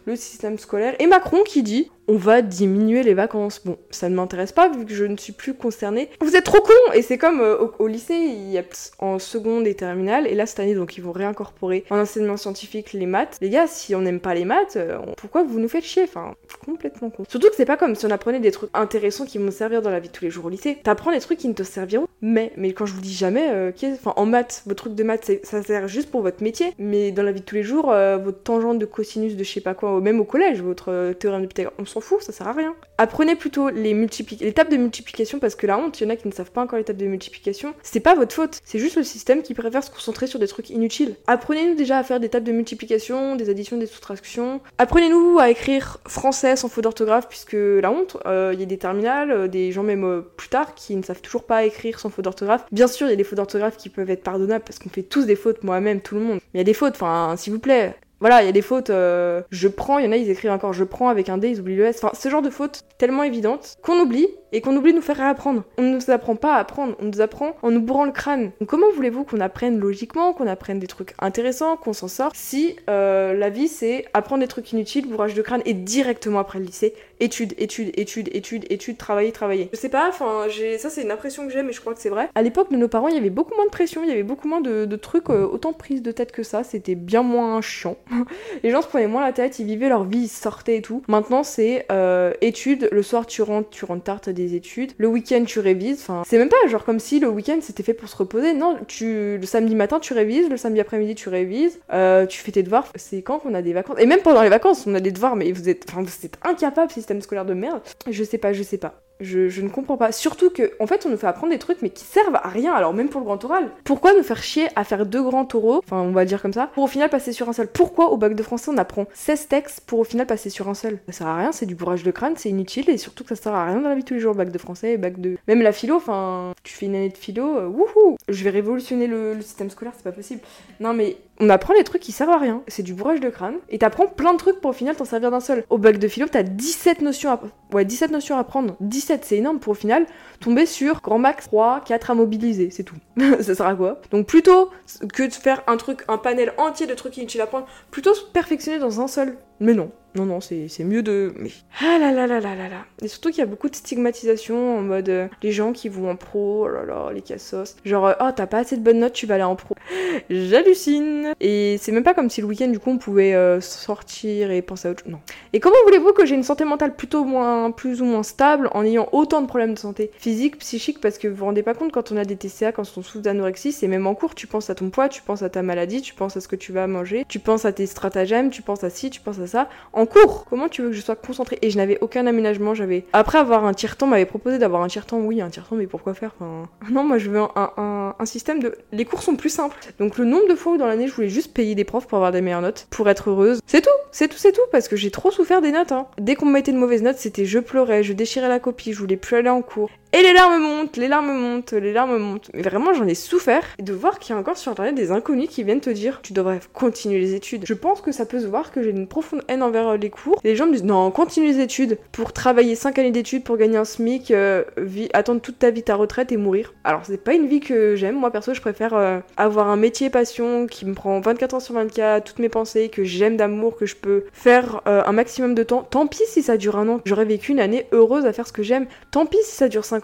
le 0.07 0.17
système 0.17 0.59
scolaire, 0.59 0.95
et 0.99 1.07
Macron 1.07 1.43
qui 1.45 1.63
dit 1.63 1.91
on 2.09 2.17
va 2.17 2.43
diminuer 2.43 3.03
les 3.03 3.15
vacances. 3.15 3.61
Bon, 3.65 3.77
ça 3.91 4.09
ne 4.09 4.15
m'intéresse 4.15 4.53
pas 4.53 4.69
vu 4.69 4.87
que 4.87 4.95
je 4.95 5.05
ne 5.05 5.17
suis 5.17 5.35
plus 5.35 5.55
concernée. 5.55 6.09
Vous 6.21 6.35
êtes 6.35 6.45
trop 6.45 6.61
cons 6.61 6.93
Et 6.95 7.03
c'est 7.03 7.19
comme 7.19 7.41
euh, 7.41 7.69
au, 7.79 7.87
lycée, 7.87 8.15
il 8.15 8.50
y 8.50 8.59
a 8.59 8.62
en 8.99 9.19
seconde 9.19 9.67
et 9.67 9.75
terminale, 9.75 10.27
et 10.27 10.35
là 10.35 10.47
cette 10.47 10.61
année, 10.61 10.75
donc 10.75 10.97
ils 10.97 11.03
vont 11.03 11.12
réincorporer 11.12 11.85
en 11.91 11.99
enseignement 11.99 12.38
scientifique 12.38 12.95
les 12.95 13.07
maths. 13.07 13.37
Les 13.43 13.50
gars, 13.50 13.67
si 13.67 13.95
on 13.95 14.00
n'aime 14.00 14.21
pas 14.21 14.35
les 14.35 14.47
maths, 14.47 14.77
euh, 14.77 14.99
pourquoi 15.19 15.43
vous 15.43 15.61
nous 15.61 15.69
faites 15.69 15.85
chier? 15.85 16.05
Enfin, 16.05 16.35
complètement 16.65 17.11
con. 17.11 17.25
Surtout 17.29 17.49
que 17.49 17.57
c'est 17.57 17.67
pas 17.67 17.77
comme 17.77 17.95
si 17.95 18.07
on 18.07 18.11
apprenait 18.11 18.41
des 18.41 18.50
trucs 18.50 18.71
intéressants 18.73 19.27
qui 19.27 19.37
vont 19.37 19.50
servir 19.50 19.83
dans 19.83 19.91
la 19.91 20.00
vie 20.00 20.09
de 20.09 20.12
tous 20.12 20.25
les 20.25 20.31
jours 20.31 20.47
au 20.47 20.49
lycée. 20.49 20.79
T'apprends 20.83 21.12
des 21.12 21.21
trucs 21.21 21.38
qui 21.38 21.49
ne 21.49 21.53
te 21.55 21.62
serviront 21.62 22.09
mais, 22.23 22.53
mais 22.57 22.73
quand 22.73 22.87
je 22.87 22.95
vous 22.95 23.00
dis 23.00 23.12
jamais, 23.12 23.49
euh, 23.50 23.71
enfin 23.93 24.15
en 24.17 24.27
maths, 24.27 24.62
vos 24.67 24.75
trucs 24.75 24.95
de 24.95 25.05
maths, 25.05 25.31
ça 25.45 25.62
sert 25.62 25.87
juste 25.88 26.11
pour 26.11 26.23
votre 26.23 26.43
métier, 26.43 26.73
mais 26.79 27.12
dans 27.12 27.23
la 27.23 27.33
vie 27.33 27.41
de 27.41 27.45
tous 27.45 27.55
les 27.55 27.62
jours, 27.62 27.87
votre 27.87 28.43
tangente 28.43 28.79
de 28.79 28.87
cosinus 28.87 29.37
de 29.37 29.45
je 29.45 29.50
sais 29.50 29.61
pas 29.61 29.75
quoi, 29.75 30.00
même 30.00 30.19
au 30.21 30.25
collège, 30.25 30.62
votre 30.62 31.12
théorème 31.12 31.43
de 31.43 31.47
Pythagore, 31.47 31.73
ça 32.21 32.33
sert 32.33 32.49
à 32.49 32.52
rien. 32.52 32.75
Apprenez 32.99 33.37
plutôt 33.37 33.69
les, 33.69 33.95
les 34.40 34.52
tables 34.52 34.71
de 34.71 34.76
multiplication 34.76 35.38
parce 35.38 35.55
que 35.55 35.67
la 35.67 35.78
honte, 35.78 36.00
il 36.00 36.05
y 36.05 36.07
en 36.07 36.11
a 36.11 36.17
qui 36.17 36.28
ne 36.28 36.33
savent 36.33 36.50
pas 36.50 36.62
encore 36.62 36.78
les 36.78 36.85
tables 36.85 37.00
de 37.00 37.07
multiplication. 37.07 37.75
C'est 37.83 38.00
pas 38.00 38.14
votre 38.14 38.35
faute, 38.35 38.61
c'est 38.64 38.78
juste 38.78 38.97
le 38.97 39.02
système 39.02 39.43
qui 39.43 39.55
préfère 39.55 39.85
se 39.85 39.90
concentrer 39.90 40.26
sur 40.26 40.38
des 40.38 40.49
trucs 40.49 40.71
inutiles. 40.71 41.14
Apprenez-nous 41.26 41.75
déjà 41.75 41.99
à 41.99 42.02
faire 42.02 42.21
des 42.21 42.28
tables 42.28 42.47
de 42.47 42.52
multiplication, 42.52 43.37
des 43.37 43.50
additions, 43.50 43.76
des 43.76 43.87
soustractions. 43.87 44.61
Apprenez-nous 44.78 45.38
à 45.38 45.50
écrire 45.50 45.99
français 46.07 46.57
sans 46.57 46.69
faute 46.69 46.85
d'orthographe 46.85 47.28
puisque 47.28 47.55
la 47.55 47.90
honte, 47.90 48.17
euh, 48.26 48.50
il 48.55 48.61
y 48.61 48.62
a 48.62 48.67
des 48.67 48.78
terminales, 48.78 49.31
euh, 49.31 49.49
des 49.49 49.73
gens 49.73 49.83
même 49.83 50.05
euh, 50.05 50.21
plus 50.37 50.49
tard 50.49 50.75
qui 50.75 50.97
ne 50.97 51.02
savent 51.02 51.21
toujours 51.21 51.45
pas 51.45 51.64
écrire 51.64 51.99
sans 52.00 52.11
faute 52.11 52.25
d'orthographe. 52.25 52.64
Bien 52.73 52.87
sûr, 52.87 53.07
il 53.07 53.11
y 53.11 53.12
a 53.12 53.17
des 53.17 53.25
fautes 53.25 53.37
d'orthographe 53.37 53.76
qui 53.76 53.88
peuvent 53.88 54.11
être 54.11 54.23
pardonnables 54.23 54.64
parce 54.64 54.78
qu'on 54.78 54.88
fait 54.88 55.02
tous 55.02 55.26
des 55.26 55.37
fautes, 55.37 55.62
moi-même, 55.62 56.00
tout 56.00 56.14
le 56.14 56.21
monde. 56.21 56.40
Mais 56.52 56.55
il 56.55 56.59
y 56.59 56.61
a 56.61 56.64
des 56.64 56.75
fautes, 56.75 56.95
enfin, 56.95 57.35
s'il 57.37 57.52
vous 57.52 57.59
plaît, 57.59 57.95
voilà, 58.21 58.43
il 58.43 58.47
y 58.47 58.49
a 58.49 58.53
des 58.53 58.63
fautes, 58.63 58.91
euh, 58.91 59.43
je 59.51 59.69
prends, 59.69 59.99
il 59.99 60.05
y 60.05 60.09
en 60.09 60.13
a, 60.13 60.17
ils 60.17 60.31
écrivent 60.31 60.51
encore 60.51 60.73
je 60.73 60.85
prends 60.85 61.09
avec 61.09 61.29
un 61.29 61.39
D, 61.39 61.51
ils 61.51 61.61
oublient 61.61 61.77
le 61.77 61.87
S. 61.87 62.03
Enfin, 62.03 62.13
ce 62.19 62.29
genre 62.29 62.43
de 62.43 62.51
fautes 62.51 62.85
tellement 62.99 63.23
évidentes 63.23 63.77
qu'on 63.83 63.99
oublie 64.01 64.29
et 64.53 64.61
qu'on 64.61 64.75
oublie 64.77 64.93
de 64.93 64.97
nous 64.97 65.03
faire 65.03 65.17
réapprendre. 65.17 65.63
On 65.77 65.83
ne 65.83 65.95
nous 65.95 66.11
apprend 66.11 66.37
pas 66.37 66.55
à 66.55 66.59
apprendre, 66.59 66.97
on 67.01 67.05
nous 67.05 67.21
apprend 67.21 67.55
en 67.63 67.71
nous 67.71 67.81
bourrant 67.81 68.05
le 68.05 68.13
crâne. 68.13 68.51
Donc 68.61 68.69
comment 68.69 68.91
voulez-vous 68.91 69.25
qu'on 69.25 69.41
apprenne 69.41 69.79
logiquement, 69.79 70.33
qu'on 70.33 70.47
apprenne 70.47 70.79
des 70.79 70.87
trucs 70.87 71.15
intéressants, 71.19 71.77
qu'on 71.77 71.93
s'en 71.93 72.09
sort, 72.09 72.33
si 72.35 72.77
euh, 72.89 73.35
la 73.35 73.51
vie 73.51 73.69
c'est 73.69 74.07
apprendre 74.15 74.41
des 74.41 74.49
trucs 74.49 74.73
inutiles, 74.73 75.07
bourrage 75.07 75.35
de 75.35 75.43
crâne 75.43 75.63
et 75.65 75.75
directement 75.75 76.39
après 76.39 76.59
le 76.59 76.65
lycée, 76.65 76.95
études, 77.21 77.55
études, 77.59 77.91
études, 77.95 78.29
études, 78.33 78.65
études, 78.71 78.97
travailler, 78.97 79.33
travailler. 79.33 79.69
Je 79.73 79.79
sais 79.79 79.89
pas, 79.89 80.09
enfin, 80.09 80.47
ça 80.79 80.91
c'est 80.91 81.03
une 81.03 81.11
impression 81.11 81.47
que 81.47 81.53
j'ai, 81.53 81.63
mais 81.63 81.73
je 81.73 81.81
crois 81.81 81.95
que 81.95 82.01
c'est 82.01 82.09
vrai. 82.09 82.29
À 82.35 82.43
l'époque 82.43 82.71
de 82.71 82.77
nos 82.77 82.89
parents, 82.89 83.09
il 83.09 83.15
y 83.15 83.19
avait 83.19 83.31
beaucoup 83.31 83.55
moins 83.55 83.67
de 83.67 83.71
pression, 83.71 84.03
il 84.03 84.09
y 84.09 84.13
avait 84.13 84.23
beaucoup 84.23 84.49
moins 84.49 84.61
de, 84.61 84.97
trucs 84.97 85.31
euh, 85.31 85.47
autant 85.47 85.73
prise 85.73 86.03
de 86.03 86.11
tête 86.11 86.33
que 86.33 86.43
ça, 86.43 86.65
c'était 86.65 86.97
bien 86.97 87.23
moins 87.23 87.61
chiant. 87.61 87.97
Les 88.62 88.71
gens 88.71 88.83
se 88.83 88.88
prenaient 88.88 89.07
moins 89.07 89.23
la 89.23 89.33
tête, 89.33 89.59
ils 89.59 89.67
vivaient 89.67 89.88
leur 89.88 90.05
vie, 90.05 90.21
ils 90.21 90.29
sortaient 90.29 90.77
et 90.77 90.83
tout. 90.83 91.03
Maintenant 91.09 91.43
c'est 91.43 91.87
euh, 91.91 92.33
études, 92.41 92.88
le 92.93 93.03
soir 93.03 93.27
tu 93.27 93.43
rentres, 93.43 93.71
tu 93.71 93.85
rentres 93.85 94.05
tard, 94.05 94.21
t'as 94.21 94.33
des 94.33 94.55
études, 94.55 94.93
le 94.99 95.09
week-end 95.09 95.45
tu 95.47 95.61
révises, 95.61 96.00
enfin, 96.00 96.23
c'est 96.27 96.38
même 96.38 96.49
pas 96.49 96.57
genre 96.69 96.85
comme 96.85 96.99
si 96.99 97.21
le 97.21 97.29
week-end 97.29 97.59
c'était 97.61 97.83
fait 97.83 97.95
pour 97.95 98.09
se 98.09 98.17
reposer, 98.17 98.55
non, 98.55 98.77
tu, 98.87 99.38
le 99.38 99.47
samedi 99.47 99.75
matin 99.75 100.00
tu 100.00 100.12
révises, 100.12 100.49
le 100.49 100.57
samedi 100.57 100.81
après-midi 100.81 101.15
tu 101.15 101.29
révises, 101.29 101.81
euh, 101.93 102.27
tu 102.27 102.38
fais 102.38 102.53
tes 102.53 102.62
devoirs, 102.62 102.88
c'est 102.95 103.23
quand 103.23 103.38
qu'on 103.38 103.55
a 103.55 103.62
des 103.62 103.73
vacances, 103.73 103.99
et 103.99 104.07
même 104.07 104.21
pendant 104.21 104.43
les 104.43 104.49
vacances 104.49 104.87
on 104.87 104.95
a 104.95 105.00
des 105.00 105.12
devoirs, 105.12 105.37
mais 105.37 105.53
vous 105.53 105.69
êtes, 105.69 105.87
enfin, 105.88 106.03
vous 106.03 106.27
êtes 106.27 106.38
incapable, 106.43 106.91
système 106.91 107.21
scolaire 107.21 107.45
de 107.45 107.55
merde, 107.55 107.81
je 108.11 108.25
sais 108.25 108.38
pas, 108.38 108.53
je 108.53 108.62
sais 108.62 108.79
pas. 108.79 109.00
Je, 109.21 109.61
ne 109.61 109.69
comprends 109.69 109.97
pas. 109.97 110.13
Surtout 110.13 110.51
que, 110.51 110.73
en 110.81 110.87
fait, 110.87 111.05
on 111.07 111.11
nous 111.11 111.17
fait 111.17 111.27
apprendre 111.27 111.53
des 111.53 111.59
trucs, 111.59 111.83
mais 111.83 111.91
qui 111.91 112.05
servent 112.05 112.37
à 112.37 112.49
rien, 112.49 112.73
alors 112.73 112.95
même 112.95 113.09
pour 113.09 113.21
le 113.21 113.27
grand 113.27 113.43
oral. 113.45 113.71
Pourquoi 113.85 114.15
nous 114.15 114.23
faire 114.23 114.43
chier 114.43 114.69
à 114.77 114.85
faire 114.85 115.07
deux 115.07 115.23
grands 115.23 115.45
taureaux, 115.45 115.81
enfin, 115.85 116.01
on 116.01 116.13
va 116.13 116.25
dire 116.25 116.41
comme 116.43 116.53
ça, 116.53 116.71
pour 116.75 116.85
au 116.85 116.87
final 116.87 117.11
passer 117.11 117.33
sur 117.33 117.49
un 117.49 117.53
seul? 117.53 117.69
Pourquoi 117.69 118.11
au 118.11 118.17
bac 118.17 118.35
de 118.35 118.43
français 118.43 118.71
on 118.73 118.79
apprend 118.79 119.07
16 119.15 119.49
textes 119.49 119.83
pour 119.87 119.99
au 119.99 120.05
final 120.05 120.27
passer 120.27 120.51
sur 120.51 120.69
un 120.69 120.75
seul? 120.75 120.99
Ça 121.07 121.13
sert 121.13 121.27
à 121.27 121.37
rien, 121.37 121.53
c'est 121.53 121.67
du 121.67 121.75
bourrage 121.75 122.03
de 122.03 122.11
crâne, 122.11 122.35
c'est 122.37 122.49
inutile, 122.49 122.89
et 122.91 122.99
surtout 122.99 123.25
que 123.25 123.31
ça 123.35 123.37
sert 123.37 123.55
à 123.55 123.67
rien 123.67 123.81
dans 123.81 123.89
la 123.89 123.95
vie 123.95 124.05
tous 124.05 124.15
les 124.15 124.21
jours, 124.21 124.35
bac 124.35 124.51
de 124.51 124.59
français, 124.59 124.97
bac 124.97 125.21
de. 125.21 125.37
Même 125.49 125.63
la 125.63 125.73
philo, 125.73 125.97
enfin, 125.97 126.53
tu 126.63 126.75
fais 126.75 126.87
une 126.87 126.95
année 126.95 127.09
de 127.09 127.17
philo, 127.17 127.57
euh, 127.57 127.67
wouhou 127.67 128.17
Je 128.29 128.45
vais 128.45 128.51
révolutionner 128.51 129.07
le, 129.07 129.35
le 129.35 129.43
système 129.43 129.71
scolaire, 129.71 129.95
c'est 129.97 130.05
pas 130.05 130.13
possible. 130.13 130.41
Non, 130.81 130.95
mais 130.95 131.17
on 131.40 131.50
apprend 131.50 131.75
les 131.75 131.85
trucs 131.85 132.02
qui 132.02 132.12
servent 132.12 132.30
à 132.30 132.38
rien. 132.38 132.62
C'est 132.68 132.83
du 132.83 132.95
bourrage 132.95 133.21
de 133.21 133.28
crâne. 133.28 133.57
Et 133.68 133.78
t'apprends 133.78 134.07
plein 134.07 134.33
de 134.33 134.38
trucs 134.38 134.61
pour 134.61 134.71
au 134.71 134.75
final 134.75 134.97
t'en 134.97 135.04
servir 135.04 135.30
d'un 135.30 135.40
seul. 135.40 135.64
Au 135.71 135.78
bac 135.78 135.99
de 135.99 136.09
philo, 136.09 136.26
t'as 136.30 136.42
17 136.42 137.02
notions 137.02 137.30
à... 137.30 137.40
Ouais, 137.73 137.85
17 137.85 138.11
notions 138.11 138.37
à 138.37 138.40
apprendre. 138.40 138.76
17, 138.80 139.25
c'est 139.25 139.37
énorme 139.37 139.59
pour 139.59 139.73
au 139.73 139.75
final 139.75 140.07
tomber 140.40 140.66
sur 140.66 141.00
grand 141.00 141.18
max 141.18 141.47
3, 141.47 141.83
4 141.85 142.11
à 142.11 142.14
mobiliser. 142.14 142.71
C'est 142.71 142.85
tout. 142.85 142.97
ça 143.40 143.54
sert 143.54 143.66
à 143.66 143.75
quoi? 143.75 144.00
Donc 144.11 144.26
plutôt 144.26 144.71
que 145.12 145.25
de 145.25 145.33
faire 145.33 145.62
un 145.66 145.76
truc, 145.76 146.04
un 146.09 146.18
panel 146.18 146.52
entier 146.59 146.87
de 146.87 146.95
trucs 146.95 147.16
inutiles 147.16 147.40
à 147.40 147.45
apprendre, 147.45 147.66
plutôt 147.90 148.14
se 148.14 148.25
perfectionner 148.25 148.78
dans 148.78 149.00
un 149.00 149.09
seul. 149.09 149.37
Mais 149.61 149.75
non. 149.75 149.91
Non, 150.15 150.25
non, 150.25 150.41
c'est 150.41 150.85
mieux 150.85 151.03
de. 151.03 151.33
Mais. 151.37 151.50
Ah 151.81 151.99
là 151.99 152.11
là 152.12 152.27
là 152.27 152.41
là 152.41 152.55
là 152.55 152.69
là. 152.69 152.85
Et 153.03 153.09
surtout 153.09 153.29
qu'il 153.29 153.38
y 153.38 153.43
a 153.43 153.47
beaucoup 153.47 153.69
de 153.69 153.77
stigmatisation 153.77 154.79
en 154.79 154.81
mode 154.81 155.09
euh, 155.11 155.29
les 155.43 155.53
gens 155.53 155.73
qui 155.73 155.88
vont 155.88 156.11
en 156.11 156.17
pro, 156.17 156.65
oh 156.65 156.69
là 156.69 156.85
là, 156.85 157.12
les 157.12 157.21
cassos. 157.21 157.77
Genre, 157.85 158.07
euh, 158.07 158.15
oh, 158.21 158.31
t'as 158.35 158.47
pas 158.47 158.59
assez 158.59 158.77
de 158.77 158.83
bonnes 158.83 158.99
notes, 158.99 159.12
tu 159.12 159.27
vas 159.27 159.35
aller 159.35 159.45
en 159.45 159.55
pro. 159.55 159.77
J'hallucine. 160.31 161.35
Et 161.41 161.77
c'est 161.79 161.93
même 161.93 162.05
pas 162.05 162.15
comme 162.15 162.31
si 162.31 162.41
le 162.41 162.47
week-end, 162.47 162.69
du 162.69 162.79
coup, 162.79 162.91
on 162.91 162.99
pouvait 162.99 163.35
euh, 163.35 163.61
sortir 163.61 164.50
et 164.50 164.62
penser 164.62 164.88
à 164.88 164.91
autre 164.93 165.05
chose. 165.05 165.12
Non. 165.12 165.21
Et 165.53 165.61
comment 165.61 165.77
voulez-vous 165.85 166.12
que 166.12 166.25
j'ai 166.25 166.35
une 166.35 166.43
santé 166.43 166.65
mentale 166.65 166.97
plutôt 166.97 167.25
moins, 167.25 167.71
plus 167.71 168.00
ou 168.00 168.07
moins 168.07 168.23
stable 168.23 168.71
en 168.73 168.85
ayant 168.85 169.09
autant 169.12 169.43
de 169.43 169.47
problèmes 169.47 169.75
de 169.75 169.79
santé 169.79 170.11
physique, 170.19 170.59
psychique? 170.59 171.00
Parce 171.00 171.19
que 171.19 171.29
vous 171.29 171.37
vous 171.37 171.45
rendez 171.45 171.62
pas 171.62 171.75
compte 171.75 171.93
quand 171.93 172.12
on 172.12 172.17
a 172.17 172.25
des 172.25 172.37
TCA, 172.37 172.73
quand 172.73 172.83
on 172.97 173.03
souffre 173.03 173.19
d'anorexie, 173.19 173.73
c'est 173.73 173.88
même 173.88 174.07
en 174.07 174.15
cours, 174.15 174.35
tu 174.35 174.47
penses 174.47 174.71
à 174.71 174.75
ton 174.75 174.88
poids, 174.88 175.09
tu 175.09 175.21
penses 175.23 175.43
à 175.43 175.50
ta 175.50 175.62
maladie, 175.62 176.00
tu 176.00 176.15
penses 176.15 176.37
à 176.37 176.41
ce 176.41 176.49
que 176.49 176.57
tu 176.57 176.73
vas 176.73 176.87
manger, 176.87 177.25
tu 177.29 177.38
penses 177.38 177.67
à 177.67 177.73
tes 177.73 177.87
stratagèmes, 177.87 178.50
tu 178.50 178.62
penses 178.62 178.83
à 178.83 178.91
ci, 178.91 179.11
tu 179.11 179.21
penses 179.21 179.38
à 179.38 179.47
En 179.93 180.07
cours, 180.07 180.45
comment 180.49 180.69
tu 180.69 180.83
veux 180.83 180.88
que 180.88 180.95
je 180.95 181.00
sois 181.00 181.17
concentrée? 181.17 181.59
Et 181.62 181.71
je 181.71 181.76
n'avais 181.76 181.99
aucun 182.00 182.26
aménagement, 182.26 182.75
j'avais. 182.75 183.05
Après 183.12 183.38
avoir 183.38 183.64
un 183.64 183.75
tiers-temps, 183.75 184.07
m'avait 184.07 184.26
proposé 184.26 184.59
d'avoir 184.59 184.83
un 184.83 184.88
tiers-temps, 184.88 185.19
oui, 185.19 185.40
un 185.40 185.50
tiers-temps, 185.50 185.76
mais 185.76 185.87
pourquoi 185.87 186.14
faire? 186.14 186.33
Enfin... 186.40 186.69
Non, 186.90 187.05
moi 187.05 187.19
je 187.19 187.31
veux 187.31 187.38
un, 187.38 188.14
un, 188.19 188.26
système 188.26 188.61
de. 188.61 188.76
Les 188.93 189.05
cours 189.05 189.23
sont 189.23 189.37
plus 189.37 189.50
simples. 189.50 189.76
Donc 189.99 190.19
le 190.19 190.25
nombre 190.25 190.49
de 190.49 190.55
fois 190.55 190.73
où 190.73 190.76
dans 190.76 190.87
l'année 190.87 191.07
je 191.07 191.12
voulais 191.12 191.28
juste 191.28 191.52
payer 191.52 191.75
des 191.75 191.85
profs 191.85 192.07
pour 192.07 192.17
avoir 192.17 192.33
des 192.33 192.40
meilleures 192.40 192.62
notes, 192.62 192.87
pour 192.90 193.09
être 193.09 193.31
heureuse, 193.31 193.61
c'est 193.67 193.83
tout, 193.83 193.90
c'est 194.11 194.28
tout, 194.28 194.38
c'est 194.38 194.52
tout, 194.52 194.62
parce 194.73 194.88
que 194.88 194.97
j'ai 194.97 195.11
trop 195.11 195.31
souffert 195.31 195.61
des 195.61 195.73
notes. 195.73 195.93
Hein. 195.93 196.07
Dès 196.19 196.35
qu'on 196.35 196.47
me 196.47 196.52
mettait 196.52 196.73
de 196.73 196.78
mauvaises 196.78 197.02
notes, 197.02 197.19
c'était 197.19 197.45
je 197.45 197.59
pleurais, 197.59 198.02
je 198.02 198.12
déchirais 198.12 198.49
la 198.49 198.59
copie, 198.59 198.93
je 198.93 198.99
voulais 198.99 199.17
plus 199.17 199.37
aller 199.37 199.50
en 199.50 199.62
cours. 199.62 199.90
Et 200.15 200.23
les 200.23 200.33
larmes 200.33 200.62
montent, 200.62 200.97
les 200.97 201.07
larmes 201.07 201.38
montent, 201.38 201.73
les 201.73 201.93
larmes 201.93 202.17
montent. 202.17 202.50
Mais 202.55 202.62
vraiment, 202.62 202.95
j'en 202.95 203.07
ai 203.07 203.15
souffert. 203.15 203.62
Et 203.79 203.83
de 203.83 203.93
voir 203.93 204.19
qu'il 204.19 204.35
y 204.35 204.37
a 204.37 204.41
encore 204.41 204.57
sur 204.57 204.73
internet 204.73 204.95
des 204.95 205.11
inconnus 205.11 205.49
qui 205.50 205.62
viennent 205.65 205.83
te 205.83 205.91
dire 205.91 206.21
tu 206.23 206.33
devrais 206.33 206.61
continuer 206.73 207.19
les 207.19 207.35
études. 207.35 207.65
Je 207.67 207.75
pense 207.75 208.00
que 208.00 208.11
ça 208.11 208.25
peut 208.25 208.41
se 208.41 208.47
voir 208.47 208.73
que 208.73 208.83
j'ai 208.83 208.88
une 208.88 209.07
profonde 209.07 209.43
haine 209.49 209.62
envers 209.62 209.88
euh, 209.88 209.97
les 209.99 210.09
cours. 210.09 210.41
les 210.45 210.57
gens 210.57 210.67
me 210.67 210.73
disent 210.73 210.85
non, 210.85 211.11
continue 211.11 211.49
les 211.49 211.61
études 211.61 211.99
pour 212.11 212.33
travailler 212.33 212.75
5 212.75 212.99
années 212.99 213.11
d'études 213.11 213.45
pour 213.45 213.59
gagner 213.59 213.77
un 213.77 213.85
SMIC, 213.85 214.31
euh, 214.31 214.65
attendre 215.12 215.43
toute 215.43 215.59
ta 215.59 215.71
vie 215.71 215.83
ta 215.83 215.95
retraite 215.95 216.33
et 216.33 216.38
mourir. 216.38 216.73
Alors, 216.85 217.03
c'est 217.05 217.23
pas 217.23 217.35
une 217.35 217.47
vie 217.47 217.61
que 217.61 217.95
j'aime. 217.95 218.17
Moi, 218.17 218.31
perso, 218.31 218.55
je 218.55 218.62
préfère 218.62 218.95
euh, 218.95 219.21
avoir 219.37 219.69
un 219.69 219.77
métier 219.77 220.09
passion 220.09 220.67
qui 220.67 220.87
me 220.87 220.95
prend 220.95 221.21
24 221.21 221.55
heures 221.55 221.62
sur 221.62 221.75
24, 221.75 222.25
toutes 222.25 222.38
mes 222.38 222.49
pensées, 222.49 222.88
que 222.88 223.05
j'aime 223.05 223.37
d'amour, 223.37 223.77
que 223.77 223.85
je 223.85 223.97
peux 223.97 224.25
faire 224.33 224.81
un 224.87 225.12
maximum 225.12 225.55
de 225.55 225.62
temps. 225.62 225.83
Tant 225.83 226.07
pis 226.07 226.23
si 226.27 226.43
ça 226.43 226.57
dure 226.57 226.79
un 226.79 226.88
an. 226.88 227.00
J'aurais 227.05 227.25
vécu 227.25 227.53
une 227.53 227.61
année 227.61 227.87
heureuse 227.93 228.25
à 228.25 228.33
faire 228.33 228.47
ce 228.47 228.53
que 228.53 228.62
j'aime. 228.62 228.87
Tant 229.11 229.27
pis 229.27 229.38
si 229.43 229.55
ça 229.55 229.69
dure 229.69 229.85
5 229.85 229.98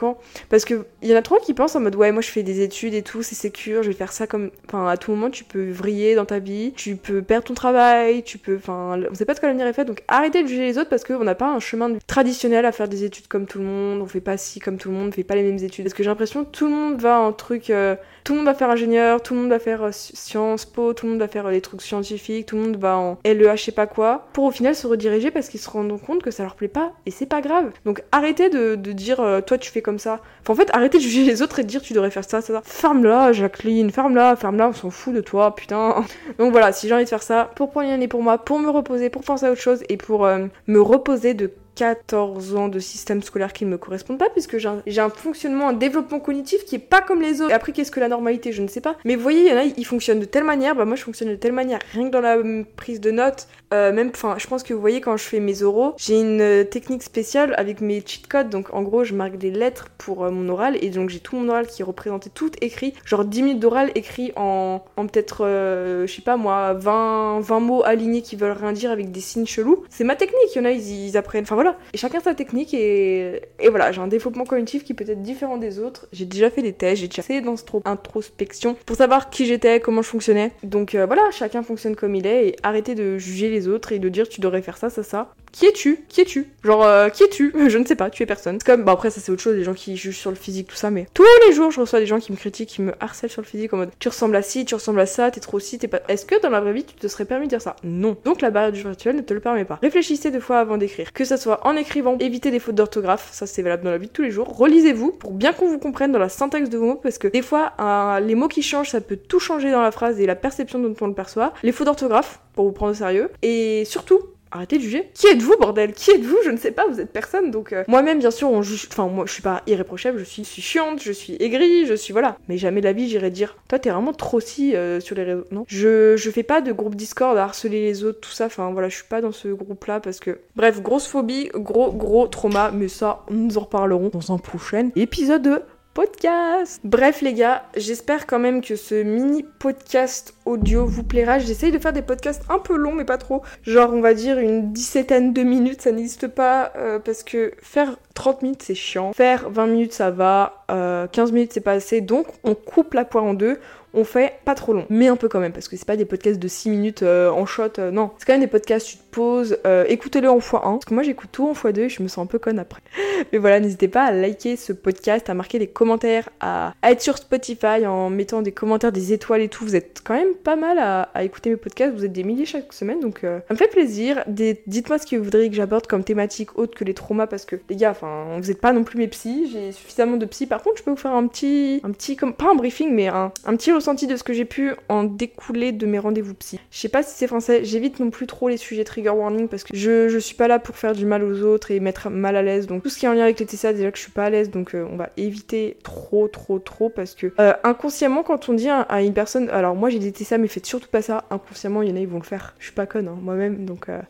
parce 0.48 0.64
que 0.64 0.86
il 1.02 1.08
y 1.08 1.14
en 1.14 1.16
a 1.16 1.22
trop 1.22 1.38
qui 1.38 1.54
pensent 1.54 1.76
en 1.76 1.80
mode 1.80 1.96
ouais, 1.96 2.12
moi 2.12 2.22
je 2.22 2.28
fais 2.28 2.42
des 2.42 2.60
études 2.60 2.94
et 2.94 3.02
tout, 3.02 3.22
c'est 3.22 3.34
sécure, 3.34 3.82
je 3.82 3.88
vais 3.88 3.94
faire 3.94 4.12
ça 4.12 4.26
comme. 4.26 4.50
Enfin, 4.66 4.86
à 4.88 4.96
tout 4.96 5.10
moment, 5.10 5.30
tu 5.30 5.44
peux 5.44 5.70
vriller 5.70 6.14
dans 6.14 6.24
ta 6.24 6.38
vie, 6.38 6.72
tu 6.76 6.96
peux 6.96 7.22
perdre 7.22 7.46
ton 7.46 7.54
travail, 7.54 8.22
tu 8.22 8.38
peux. 8.38 8.56
Enfin, 8.56 9.00
on 9.10 9.14
sait 9.14 9.24
pas 9.24 9.34
de 9.34 9.40
quoi 9.40 9.48
l'avenir 9.48 9.66
est 9.66 9.72
fait, 9.72 9.84
donc 9.84 10.02
arrêtez 10.08 10.42
de 10.42 10.48
juger 10.48 10.62
les 10.62 10.78
autres 10.78 10.90
parce 10.90 11.04
qu'on 11.04 11.24
n'a 11.24 11.34
pas 11.34 11.50
un 11.50 11.60
chemin 11.60 11.92
traditionnel 12.06 12.64
à 12.64 12.72
faire 12.72 12.88
des 12.88 13.04
études 13.04 13.28
comme 13.28 13.46
tout 13.46 13.58
le 13.58 13.64
monde, 13.64 14.00
on 14.00 14.06
fait 14.06 14.20
pas 14.20 14.36
ci 14.36 14.60
comme 14.60 14.78
tout 14.78 14.90
le 14.90 14.96
monde, 14.96 15.08
on 15.08 15.12
fait 15.12 15.24
pas 15.24 15.34
les 15.34 15.42
mêmes 15.42 15.62
études. 15.62 15.84
Parce 15.84 15.94
que 15.94 16.02
j'ai 16.02 16.10
l'impression 16.10 16.44
tout 16.44 16.66
le 16.66 16.72
monde 16.72 17.00
va 17.00 17.18
en 17.18 17.32
truc. 17.32 17.70
Euh, 17.70 17.96
tout 18.22 18.32
le 18.32 18.38
monde 18.38 18.46
va 18.46 18.54
faire 18.54 18.70
ingénieur, 18.70 19.22
tout 19.22 19.34
le 19.34 19.40
monde 19.40 19.50
va 19.50 19.58
faire 19.58 19.82
euh, 19.82 19.90
Sciences 19.92 20.64
Po, 20.64 20.94
tout 20.94 21.04
le 21.04 21.12
monde 21.12 21.20
va 21.20 21.28
faire 21.28 21.46
euh, 21.46 21.50
des 21.50 21.60
trucs 21.60 21.82
scientifiques, 21.82 22.46
tout 22.46 22.56
le 22.56 22.62
monde 22.62 22.76
va 22.76 22.96
en 22.96 23.18
LEH, 23.24 23.56
je 23.56 23.64
sais 23.64 23.72
pas 23.72 23.86
quoi, 23.86 24.28
pour 24.32 24.44
au 24.44 24.50
final 24.50 24.74
se 24.74 24.86
rediriger 24.86 25.30
parce 25.30 25.48
qu'ils 25.48 25.60
se 25.60 25.68
rendent 25.68 26.00
compte 26.00 26.22
que 26.22 26.30
ça 26.30 26.42
leur 26.42 26.54
plaît 26.54 26.68
pas 26.68 26.92
et 27.04 27.10
c'est 27.10 27.26
pas 27.26 27.42
grave. 27.42 27.70
Donc 27.84 28.02
arrêtez 28.12 28.48
de, 28.48 28.76
dire 28.76 29.42
toi 29.46 29.58
tu 29.58 29.70
fais 29.70 29.82
comme 29.84 30.00
ça. 30.00 30.20
Enfin, 30.42 30.54
en 30.54 30.56
fait, 30.56 30.70
arrêtez 30.74 30.98
de 30.98 31.02
juger 31.02 31.24
les 31.24 31.42
autres 31.42 31.60
et 31.60 31.62
de 31.62 31.68
dire 31.68 31.80
tu 31.80 31.92
devrais 31.92 32.10
faire 32.10 32.24
ça, 32.24 32.40
ça, 32.40 32.54
ça. 32.54 32.62
Ferme-la, 32.64 33.32
Jacqueline, 33.32 33.90
ferme-la, 33.90 34.34
ferme-la, 34.34 34.70
on 34.70 34.72
s'en 34.72 34.90
fout 34.90 35.14
de 35.14 35.20
toi, 35.20 35.54
putain. 35.54 36.04
Donc 36.38 36.50
voilà, 36.50 36.72
si 36.72 36.88
j'ai 36.88 36.94
envie 36.94 37.04
de 37.04 37.08
faire 37.08 37.22
ça, 37.22 37.50
pour 37.54 37.70
prendre 37.70 37.86
une 37.86 37.92
année 37.92 38.08
pour 38.08 38.22
moi, 38.22 38.38
pour 38.38 38.58
me 38.58 38.68
reposer, 38.68 39.10
pour 39.10 39.22
penser 39.22 39.46
à 39.46 39.52
autre 39.52 39.60
chose 39.60 39.84
et 39.88 39.96
pour 39.96 40.26
euh, 40.26 40.46
me 40.66 40.80
reposer 40.80 41.34
de 41.34 41.52
14 41.74 42.56
ans 42.56 42.68
de 42.68 42.78
système 42.78 43.22
scolaire 43.22 43.52
qui 43.52 43.64
ne 43.64 43.70
me 43.70 43.78
correspondent 43.78 44.18
pas, 44.18 44.30
puisque 44.30 44.58
j'ai 44.58 45.00
un, 45.00 45.10
fonctionnement, 45.10 45.68
un 45.68 45.72
développement 45.72 46.20
cognitif 46.20 46.64
qui 46.64 46.76
est 46.76 46.78
pas 46.78 47.00
comme 47.00 47.20
les 47.20 47.40
autres. 47.40 47.54
Après, 47.54 47.72
qu'est-ce 47.72 47.90
que 47.90 48.00
la 48.00 48.08
normalité? 48.08 48.52
Je 48.52 48.62
ne 48.62 48.68
sais 48.68 48.80
pas. 48.80 48.96
Mais 49.04 49.16
vous 49.16 49.22
voyez, 49.22 49.42
il 49.42 49.48
y 49.48 49.52
en 49.52 49.58
a, 49.58 49.64
ils 49.64 49.86
fonctionnent 49.86 50.20
de 50.20 50.24
telle 50.24 50.44
manière, 50.44 50.74
bah 50.74 50.84
moi 50.84 50.96
je 50.96 51.02
fonctionne 51.02 51.28
de 51.28 51.36
telle 51.36 51.52
manière. 51.52 51.78
Rien 51.92 52.06
que 52.06 52.12
dans 52.12 52.20
la 52.20 52.36
prise 52.76 53.00
de 53.00 53.10
notes, 53.10 53.48
euh, 53.72 53.92
même, 53.92 54.10
enfin, 54.14 54.36
je 54.38 54.46
pense 54.46 54.62
que 54.62 54.72
vous 54.72 54.80
voyez, 54.80 55.00
quand 55.00 55.16
je 55.16 55.24
fais 55.24 55.40
mes 55.40 55.62
oraux, 55.62 55.94
j'ai 55.96 56.20
une 56.20 56.40
euh, 56.40 56.64
technique 56.64 57.02
spéciale 57.02 57.54
avec 57.56 57.80
mes 57.80 58.02
cheat 58.04 58.26
codes. 58.28 58.50
Donc 58.50 58.72
en 58.72 58.82
gros, 58.82 59.04
je 59.04 59.14
marque 59.14 59.36
des 59.36 59.50
lettres 59.50 59.88
pour 59.98 60.24
euh, 60.24 60.30
mon 60.30 60.48
oral, 60.48 60.76
et 60.80 60.90
donc 60.90 61.10
j'ai 61.10 61.18
tout 61.18 61.36
mon 61.36 61.48
oral 61.48 61.66
qui 61.66 61.82
est 61.82 61.84
représenté 61.84 62.30
tout 62.30 62.50
écrit, 62.60 62.94
genre 63.04 63.24
10 63.24 63.42
minutes 63.42 63.60
d'oral 63.60 63.90
écrit 63.94 64.32
en, 64.36 64.84
en 64.96 65.06
peut-être, 65.06 65.44
je 65.44 66.12
sais 66.12 66.22
pas 66.22 66.36
moi, 66.36 66.74
20, 66.74 67.40
20 67.40 67.60
mots 67.60 67.82
alignés 67.84 68.22
qui 68.22 68.36
veulent 68.36 68.52
rien 68.52 68.72
dire 68.72 68.90
avec 68.90 69.10
des 69.10 69.20
signes 69.20 69.46
chelous. 69.46 69.84
C'est 69.90 70.04
ma 70.04 70.16
technique, 70.16 70.54
il 70.54 70.58
y 70.58 70.60
en 70.60 70.64
a, 70.66 70.70
ils, 70.70 71.08
ils 71.08 71.16
apprennent. 71.16 71.42
Enfin 71.42 71.54
voilà. 71.54 71.63
Et 71.92 71.98
chacun 71.98 72.20
sa 72.20 72.34
technique 72.34 72.74
et, 72.74 73.40
voilà, 73.68 73.92
j'ai 73.92 74.00
un 74.00 74.06
développement 74.06 74.44
cognitif 74.44 74.84
qui 74.84 74.94
peut 74.94 75.04
être 75.08 75.22
différent 75.22 75.56
des 75.56 75.78
autres. 75.78 76.06
J'ai 76.12 76.24
déjà 76.24 76.50
fait 76.50 76.62
des 76.62 76.72
tests, 76.72 77.00
j'ai 77.00 77.08
déjà 77.08 77.22
fait 77.22 77.40
dans 77.40 77.56
cette 77.56 77.70
introspection 77.84 78.76
pour 78.86 78.96
savoir 78.96 79.30
qui 79.30 79.46
j'étais, 79.46 79.80
comment 79.80 80.02
je 80.02 80.08
fonctionnais. 80.08 80.52
Donc 80.62 80.94
euh, 80.94 81.06
voilà, 81.06 81.22
chacun 81.30 81.62
fonctionne 81.62 81.96
comme 81.96 82.14
il 82.14 82.26
est 82.26 82.48
et 82.48 82.56
arrêtez 82.62 82.94
de 82.94 83.18
juger 83.18 83.50
les 83.50 83.68
autres 83.68 83.92
et 83.92 83.98
de 83.98 84.08
dire 84.08 84.28
tu 84.28 84.40
devrais 84.40 84.62
faire 84.62 84.76
ça, 84.76 84.90
ça, 84.90 85.02
ça. 85.02 85.34
Qui 85.54 85.66
es-tu? 85.66 86.04
Qui 86.08 86.22
es-tu? 86.22 86.48
Genre, 86.64 86.84
euh, 86.84 87.08
qui 87.10 87.22
es-tu? 87.22 87.52
Je 87.68 87.78
ne 87.78 87.84
sais 87.84 87.94
pas, 87.94 88.10
tu 88.10 88.24
es 88.24 88.26
personne. 88.26 88.58
C'est 88.58 88.66
comme, 88.66 88.82
bah 88.82 88.90
après, 88.90 89.10
ça 89.10 89.20
c'est 89.20 89.30
autre 89.30 89.40
chose, 89.40 89.54
les 89.54 89.62
gens 89.62 89.72
qui 89.72 89.96
jugent 89.96 90.18
sur 90.18 90.30
le 90.30 90.36
physique, 90.36 90.66
tout 90.66 90.74
ça, 90.74 90.90
mais 90.90 91.06
tous 91.14 91.22
les 91.46 91.54
jours, 91.54 91.70
je 91.70 91.80
reçois 91.80 92.00
des 92.00 92.06
gens 92.06 92.18
qui 92.18 92.32
me 92.32 92.36
critiquent, 92.36 92.70
qui 92.70 92.82
me 92.82 92.92
harcèlent 92.98 93.30
sur 93.30 93.40
le 93.40 93.46
physique 93.46 93.72
en 93.72 93.76
mode 93.76 93.90
tu 94.00 94.08
ressembles 94.08 94.34
à 94.34 94.42
ci, 94.42 94.64
tu 94.64 94.74
ressembles 94.74 94.98
à 94.98 95.06
ça, 95.06 95.30
t'es 95.30 95.38
trop 95.38 95.60
ci, 95.60 95.78
t'es 95.78 95.86
pas. 95.86 96.00
Est-ce 96.08 96.26
que 96.26 96.42
dans 96.42 96.50
la 96.50 96.60
vraie 96.60 96.72
vie, 96.72 96.82
tu 96.82 96.96
te 96.96 97.06
serais 97.06 97.24
permis 97.24 97.46
de 97.46 97.50
dire 97.50 97.62
ça? 97.62 97.76
Non. 97.84 98.16
Donc 98.24 98.40
la 98.40 98.50
barrière 98.50 98.72
du 98.72 98.82
virtuel 98.82 99.14
ne 99.14 99.20
te 99.20 99.32
le 99.32 99.38
permet 99.38 99.64
pas. 99.64 99.78
Réfléchissez 99.80 100.32
deux 100.32 100.40
fois 100.40 100.58
avant 100.58 100.76
d'écrire. 100.76 101.12
Que 101.12 101.24
ça 101.24 101.36
soit 101.36 101.64
en 101.64 101.76
écrivant, 101.76 102.18
évitez 102.18 102.50
les 102.50 102.58
fautes 102.58 102.74
d'orthographe, 102.74 103.28
ça 103.30 103.46
c'est 103.46 103.62
valable 103.62 103.84
dans 103.84 103.92
la 103.92 103.98
vie 103.98 104.08
de 104.08 104.12
tous 104.12 104.22
les 104.22 104.32
jours. 104.32 104.48
Relisez-vous 104.56 105.12
pour 105.12 105.30
bien 105.30 105.52
qu'on 105.52 105.68
vous 105.68 105.78
comprenne 105.78 106.10
dans 106.10 106.18
la 106.18 106.28
syntaxe 106.28 106.68
de 106.68 106.78
vos 106.78 106.86
mots, 106.86 107.00
parce 107.00 107.18
que 107.18 107.28
des 107.28 107.42
fois, 107.42 107.74
les 108.20 108.34
mots 108.34 108.48
qui 108.48 108.62
changent, 108.62 108.90
ça 108.90 109.00
peut 109.00 109.16
tout 109.16 109.38
changer 109.38 109.70
dans 109.70 109.82
la 109.82 109.92
phrase 109.92 110.18
et 110.18 110.26
la 110.26 110.34
perception 110.34 110.80
dont 110.80 110.96
on 111.00 111.06
le 111.06 111.14
perçoit. 111.14 111.54
Les 111.62 111.70
fautes 111.70 111.86
d'orthographe, 111.86 112.40
pour 112.54 112.64
vous 112.64 112.72
prendre 112.72 112.92
au 112.92 112.94
sérieux. 112.94 113.30
Et 113.42 113.84
surtout, 113.84 114.20
arrêtez 114.54 114.78
de 114.78 114.82
juger. 114.82 115.10
Qui 115.12 115.26
êtes-vous, 115.26 115.56
bordel? 115.58 115.92
Qui 115.92 116.12
êtes-vous? 116.12 116.38
Je 116.44 116.50
ne 116.50 116.56
sais 116.56 116.70
pas, 116.70 116.86
vous 116.86 117.00
êtes 117.00 117.12
personne. 117.12 117.50
Donc, 117.50 117.72
euh, 117.72 117.84
moi-même, 117.88 118.18
bien 118.18 118.30
sûr, 118.30 118.50
on 118.50 118.62
juge. 118.62 118.88
Enfin, 118.90 119.08
moi, 119.08 119.26
je 119.26 119.32
suis 119.32 119.42
pas 119.42 119.62
irréprochable, 119.66 120.18
je 120.18 120.24
suis, 120.24 120.44
chiante, 120.44 121.02
je 121.02 121.12
suis 121.12 121.36
aigrie, 121.40 121.86
je 121.86 121.94
suis. 121.94 122.12
Voilà. 122.12 122.38
Mais 122.48 122.56
jamais 122.56 122.80
de 122.80 122.86
la 122.86 122.92
vie, 122.92 123.08
j'irai 123.08 123.30
dire 123.30 123.56
Toi, 123.68 123.78
t'es 123.78 123.90
vraiment 123.90 124.12
trop 124.12 124.40
si 124.40 124.74
euh, 124.74 125.00
sur 125.00 125.16
les 125.16 125.24
réseaux. 125.24 125.44
Non. 125.50 125.64
Je, 125.68 126.16
je 126.16 126.30
fais 126.30 126.42
pas 126.42 126.60
de 126.60 126.72
groupe 126.72 126.94
Discord 126.94 127.36
à 127.36 127.44
harceler 127.44 127.82
les 127.82 128.04
autres, 128.04 128.20
tout 128.20 128.30
ça. 128.30 128.46
Enfin, 128.46 128.70
voilà, 128.72 128.88
je 128.88 128.94
suis 128.94 129.08
pas 129.08 129.20
dans 129.20 129.32
ce 129.32 129.48
groupe-là 129.48 130.00
parce 130.00 130.20
que. 130.20 130.38
Bref, 130.56 130.80
grosse 130.80 131.06
phobie, 131.06 131.50
gros, 131.54 131.92
gros 131.92 132.26
trauma. 132.28 132.70
Mais 132.72 132.88
ça, 132.88 133.24
nous 133.30 133.58
en 133.58 133.62
reparlerons 133.62 134.10
dans 134.12 134.32
un 134.32 134.38
prochain 134.38 134.90
épisode 134.96 135.64
podcast. 135.94 136.80
Bref 136.82 137.22
les 137.22 137.34
gars, 137.34 137.64
j'espère 137.76 138.26
quand 138.26 138.40
même 138.40 138.60
que 138.60 138.74
ce 138.74 139.02
mini 139.02 139.44
podcast 139.60 140.34
audio 140.44 140.84
vous 140.84 141.04
plaira. 141.04 141.38
J'essaye 141.38 141.70
de 141.70 141.78
faire 141.78 141.92
des 141.92 142.02
podcasts 142.02 142.42
un 142.50 142.58
peu 142.58 142.76
longs 142.76 142.94
mais 142.94 143.04
pas 143.04 143.16
trop. 143.16 143.42
Genre 143.62 143.92
on 143.94 144.00
va 144.00 144.12
dire 144.12 144.38
une 144.38 144.72
dix-septaine 144.72 145.32
de 145.32 145.42
minutes, 145.42 145.82
ça 145.82 145.92
n'existe 145.92 146.26
pas 146.26 146.72
euh, 146.76 146.98
parce 146.98 147.22
que 147.22 147.52
faire 147.62 147.96
30 148.14 148.42
minutes 148.42 148.62
c'est 148.62 148.74
chiant. 148.74 149.12
Faire 149.12 149.50
20 149.50 149.66
minutes 149.66 149.92
ça 149.92 150.10
va, 150.10 150.64
15 150.68 150.76
euh, 150.76 151.32
minutes 151.32 151.52
c'est 151.52 151.60
pas 151.60 151.72
assez. 151.72 152.00
Donc 152.00 152.26
on 152.44 152.54
coupe 152.54 152.94
la 152.94 153.04
poire 153.04 153.24
en 153.24 153.34
deux, 153.34 153.58
on 153.92 154.04
fait 154.04 154.34
pas 154.44 154.54
trop 154.54 154.72
long, 154.72 154.86
mais 154.90 155.06
un 155.06 155.16
peu 155.16 155.28
quand 155.28 155.40
même, 155.40 155.52
parce 155.52 155.68
que 155.68 155.76
c'est 155.76 155.86
pas 155.86 155.96
des 155.96 156.04
podcasts 156.04 156.40
de 156.40 156.48
6 156.48 156.68
minutes 156.70 157.02
euh, 157.02 157.30
en 157.30 157.46
shot, 157.46 157.78
euh, 157.78 157.90
non. 157.90 158.10
C'est 158.18 158.26
quand 158.26 158.32
même 158.32 158.40
des 158.40 158.48
podcasts, 158.48 158.86
tu 158.86 158.96
te 158.96 159.02
poses, 159.10 159.58
écoutez-le 159.88 160.28
en 160.28 160.38
x1, 160.38 160.60
parce 160.60 160.84
que 160.84 160.94
moi 160.94 161.02
j'écoute 161.02 161.30
tout 161.30 161.46
en 161.46 161.52
x2 161.52 161.80
et 161.80 161.88
je 161.88 162.02
me 162.02 162.08
sens 162.08 162.24
un 162.24 162.26
peu 162.26 162.38
conne 162.38 162.58
après. 162.58 162.80
mais 163.32 163.38
voilà, 163.38 163.60
n'hésitez 163.60 163.88
pas 163.88 164.04
à 164.04 164.12
liker 164.12 164.56
ce 164.56 164.72
podcast, 164.72 165.30
à 165.30 165.34
marquer 165.34 165.58
des 165.58 165.68
commentaires, 165.68 166.28
à, 166.40 166.74
être 166.82 167.00
sur 167.00 167.16
Spotify 167.18 167.86
en 167.86 168.10
mettant 168.10 168.42
des 168.42 168.52
commentaires, 168.52 168.92
des 168.92 169.12
étoiles 169.12 169.42
et 169.42 169.48
tout. 169.48 169.64
Vous 169.64 169.76
êtes 169.76 170.00
quand 170.04 170.14
même 170.14 170.34
pas 170.34 170.56
mal 170.56 170.78
à, 170.78 171.24
écouter 171.24 171.50
mes 171.50 171.56
podcasts, 171.56 171.94
vous 171.94 172.04
êtes 172.04 172.12
des 172.12 172.24
milliers 172.24 172.46
chaque 172.46 172.72
semaine, 172.72 173.00
donc 173.00 173.20
ça 173.22 173.42
me 173.50 173.56
fait 173.56 173.68
plaisir. 173.68 174.24
Dites-moi 174.26 174.98
ce 174.98 175.06
que 175.06 175.16
vous 175.16 175.24
voudriez 175.24 175.48
que 175.50 175.56
j'aborde 175.56 175.86
comme 175.86 176.02
thématique 176.02 176.58
autre 176.58 176.76
que 176.76 176.84
les 176.84 176.94
traumas, 176.94 177.26
parce 177.26 177.44
que 177.44 177.56
les 177.68 177.76
gars, 177.76 177.94
enfin, 178.04 178.40
vous 178.40 178.50
êtes 178.50 178.60
pas 178.60 178.72
non 178.72 178.84
plus 178.84 178.98
mes 178.98 179.08
psys, 179.08 179.50
j'ai 179.52 179.72
suffisamment 179.72 180.16
de 180.16 180.26
psy. 180.26 180.46
Par 180.46 180.62
contre, 180.62 180.78
je 180.78 180.82
peux 180.82 180.90
vous 180.90 180.96
faire 180.96 181.12
un 181.12 181.26
petit, 181.26 181.80
un 181.84 181.90
petit, 181.90 182.16
comme, 182.16 182.34
pas 182.34 182.50
un 182.50 182.54
briefing, 182.54 182.92
mais 182.92 183.08
un, 183.08 183.32
un 183.44 183.56
petit 183.56 183.72
ressenti 183.72 184.06
de 184.06 184.16
ce 184.16 184.22
que 184.22 184.32
j'ai 184.32 184.44
pu 184.44 184.72
en 184.88 185.04
découler 185.04 185.72
de 185.72 185.86
mes 185.86 185.98
rendez-vous 185.98 186.34
psy. 186.34 186.60
Je 186.70 186.78
sais 186.78 186.88
pas 186.88 187.02
si 187.02 187.14
c'est 187.16 187.26
français, 187.26 187.64
j'évite 187.64 188.00
non 188.00 188.10
plus 188.10 188.26
trop 188.26 188.48
les 188.48 188.56
sujets 188.56 188.84
trigger 188.84 189.10
warning 189.10 189.48
parce 189.48 189.64
que 189.64 189.76
je, 189.76 190.08
je 190.08 190.18
suis 190.18 190.34
pas 190.34 190.48
là 190.48 190.58
pour 190.58 190.76
faire 190.76 190.92
du 190.92 191.06
mal 191.06 191.22
aux 191.24 191.42
autres 191.42 191.70
et 191.70 191.80
mettre 191.80 192.10
mal 192.10 192.36
à 192.36 192.42
l'aise. 192.42 192.66
Donc 192.66 192.82
tout 192.82 192.88
ce 192.88 192.98
qui 192.98 193.06
est 193.06 193.08
en 193.08 193.12
lien 193.12 193.24
avec 193.24 193.40
les 193.40 193.46
TCA, 193.46 193.72
déjà 193.72 193.90
que 193.90 193.98
je 193.98 194.02
suis 194.02 194.12
pas 194.12 194.24
à 194.24 194.30
l'aise, 194.30 194.50
donc 194.50 194.74
euh, 194.74 194.86
on 194.90 194.96
va 194.96 195.10
éviter 195.16 195.76
trop, 195.82 196.28
trop, 196.28 196.58
trop 196.58 196.88
parce 196.88 197.14
que 197.14 197.32
euh, 197.38 197.52
inconsciemment, 197.64 198.22
quand 198.22 198.48
on 198.48 198.54
dit 198.54 198.68
à, 198.68 199.02
une 199.02 199.14
personne, 199.14 199.48
alors 199.50 199.74
moi 199.74 199.90
j'ai 199.90 199.98
des 199.98 200.12
TCA, 200.12 200.38
mais 200.38 200.48
faites 200.48 200.66
surtout 200.66 200.88
pas 200.88 201.02
ça, 201.02 201.24
inconsciemment, 201.30 201.82
il 201.82 201.90
y 201.90 201.92
en 201.92 201.96
a, 201.96 202.00
ils 202.00 202.08
vont 202.08 202.18
le 202.18 202.24
faire. 202.24 202.54
Je 202.58 202.64
suis 202.64 202.74
pas 202.74 202.86
conne, 202.86 203.08
hein, 203.08 203.18
moi-même, 203.20 203.64
donc. 203.64 203.88
Euh, 203.88 204.00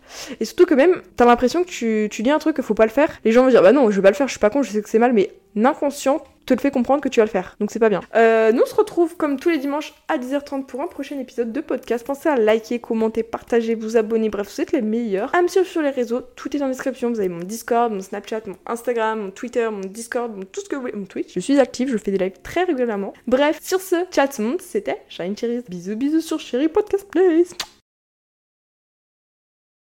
et 0.40 0.44
surtout 0.44 0.66
que 0.66 0.74
même, 0.74 1.02
t'as 1.16 1.24
l'impression 1.24 1.64
que 1.64 1.68
tu, 1.68 2.08
tu 2.10 2.22
dis 2.22 2.30
un 2.30 2.38
truc 2.38 2.56
qu'il 2.56 2.64
faut 2.64 2.74
pas 2.74 2.86
le 2.86 2.90
faire, 2.90 3.10
les 3.24 3.32
gens 3.32 3.44
vont 3.44 3.50
dire, 3.50 3.62
bah 3.62 3.72
non, 3.72 3.83
je 3.90 3.96
vais 3.96 4.02
pas 4.02 4.10
le 4.10 4.16
faire, 4.16 4.28
je 4.28 4.32
suis 4.32 4.40
pas 4.40 4.50
con, 4.50 4.62
je 4.62 4.70
sais 4.70 4.82
que 4.82 4.88
c'est 4.88 4.98
mal, 4.98 5.12
mais 5.12 5.30
l'inconscient 5.54 6.22
te 6.46 6.54
le 6.54 6.60
fait 6.60 6.70
comprendre 6.70 7.00
que 7.00 7.08
tu 7.08 7.20
vas 7.20 7.24
le 7.24 7.30
faire. 7.30 7.56
Donc 7.60 7.70
c'est 7.70 7.78
pas 7.78 7.88
bien. 7.88 8.00
Euh, 8.14 8.52
nous 8.52 8.62
on 8.62 8.66
se 8.66 8.74
retrouve 8.74 9.16
comme 9.16 9.38
tous 9.38 9.50
les 9.50 9.58
dimanches 9.58 9.94
à 10.08 10.18
10h30 10.18 10.66
pour 10.66 10.80
un 10.82 10.86
prochain 10.86 11.18
épisode 11.18 11.52
de 11.52 11.60
podcast. 11.60 12.06
Pensez 12.06 12.28
à 12.28 12.36
liker, 12.36 12.80
commenter, 12.80 13.22
partager, 13.22 13.74
vous 13.74 13.96
abonner. 13.96 14.28
Bref, 14.28 14.52
vous 14.54 14.60
êtes 14.60 14.72
les 14.72 14.82
meilleurs. 14.82 15.34
À 15.34 15.42
me 15.42 15.48
suivre 15.48 15.66
sur 15.66 15.82
les 15.82 15.90
réseaux. 15.90 16.20
Tout 16.36 16.54
est 16.56 16.62
en 16.62 16.68
description. 16.68 17.10
Vous 17.10 17.20
avez 17.20 17.28
mon 17.28 17.44
Discord, 17.44 17.92
mon 17.92 18.00
Snapchat, 18.00 18.42
mon 18.46 18.56
Instagram, 18.66 19.20
mon 19.20 19.30
Twitter, 19.30 19.68
mon 19.70 19.80
Discord, 19.80 20.32
tout 20.52 20.60
ce 20.60 20.68
que 20.68 20.76
vous 20.76 20.82
voulez. 20.82 20.92
Mon 20.94 21.06
Twitch. 21.06 21.32
Je 21.34 21.40
suis 21.40 21.58
active, 21.58 21.90
je 21.90 21.96
fais 21.96 22.10
des 22.10 22.18
lives 22.18 22.40
très 22.42 22.64
régulièrement. 22.64 23.14
Bref, 23.26 23.58
sur 23.62 23.80
ce, 23.80 23.96
chat 24.14 24.38
monde, 24.38 24.60
c'était 24.60 25.02
Shine 25.08 25.36
Cherries. 25.36 25.64
Bisous 25.68 25.96
bisous 25.96 26.20
sur 26.20 26.40
Cherry 26.40 26.68
Podcast 26.68 27.08
Place. 27.10 27.54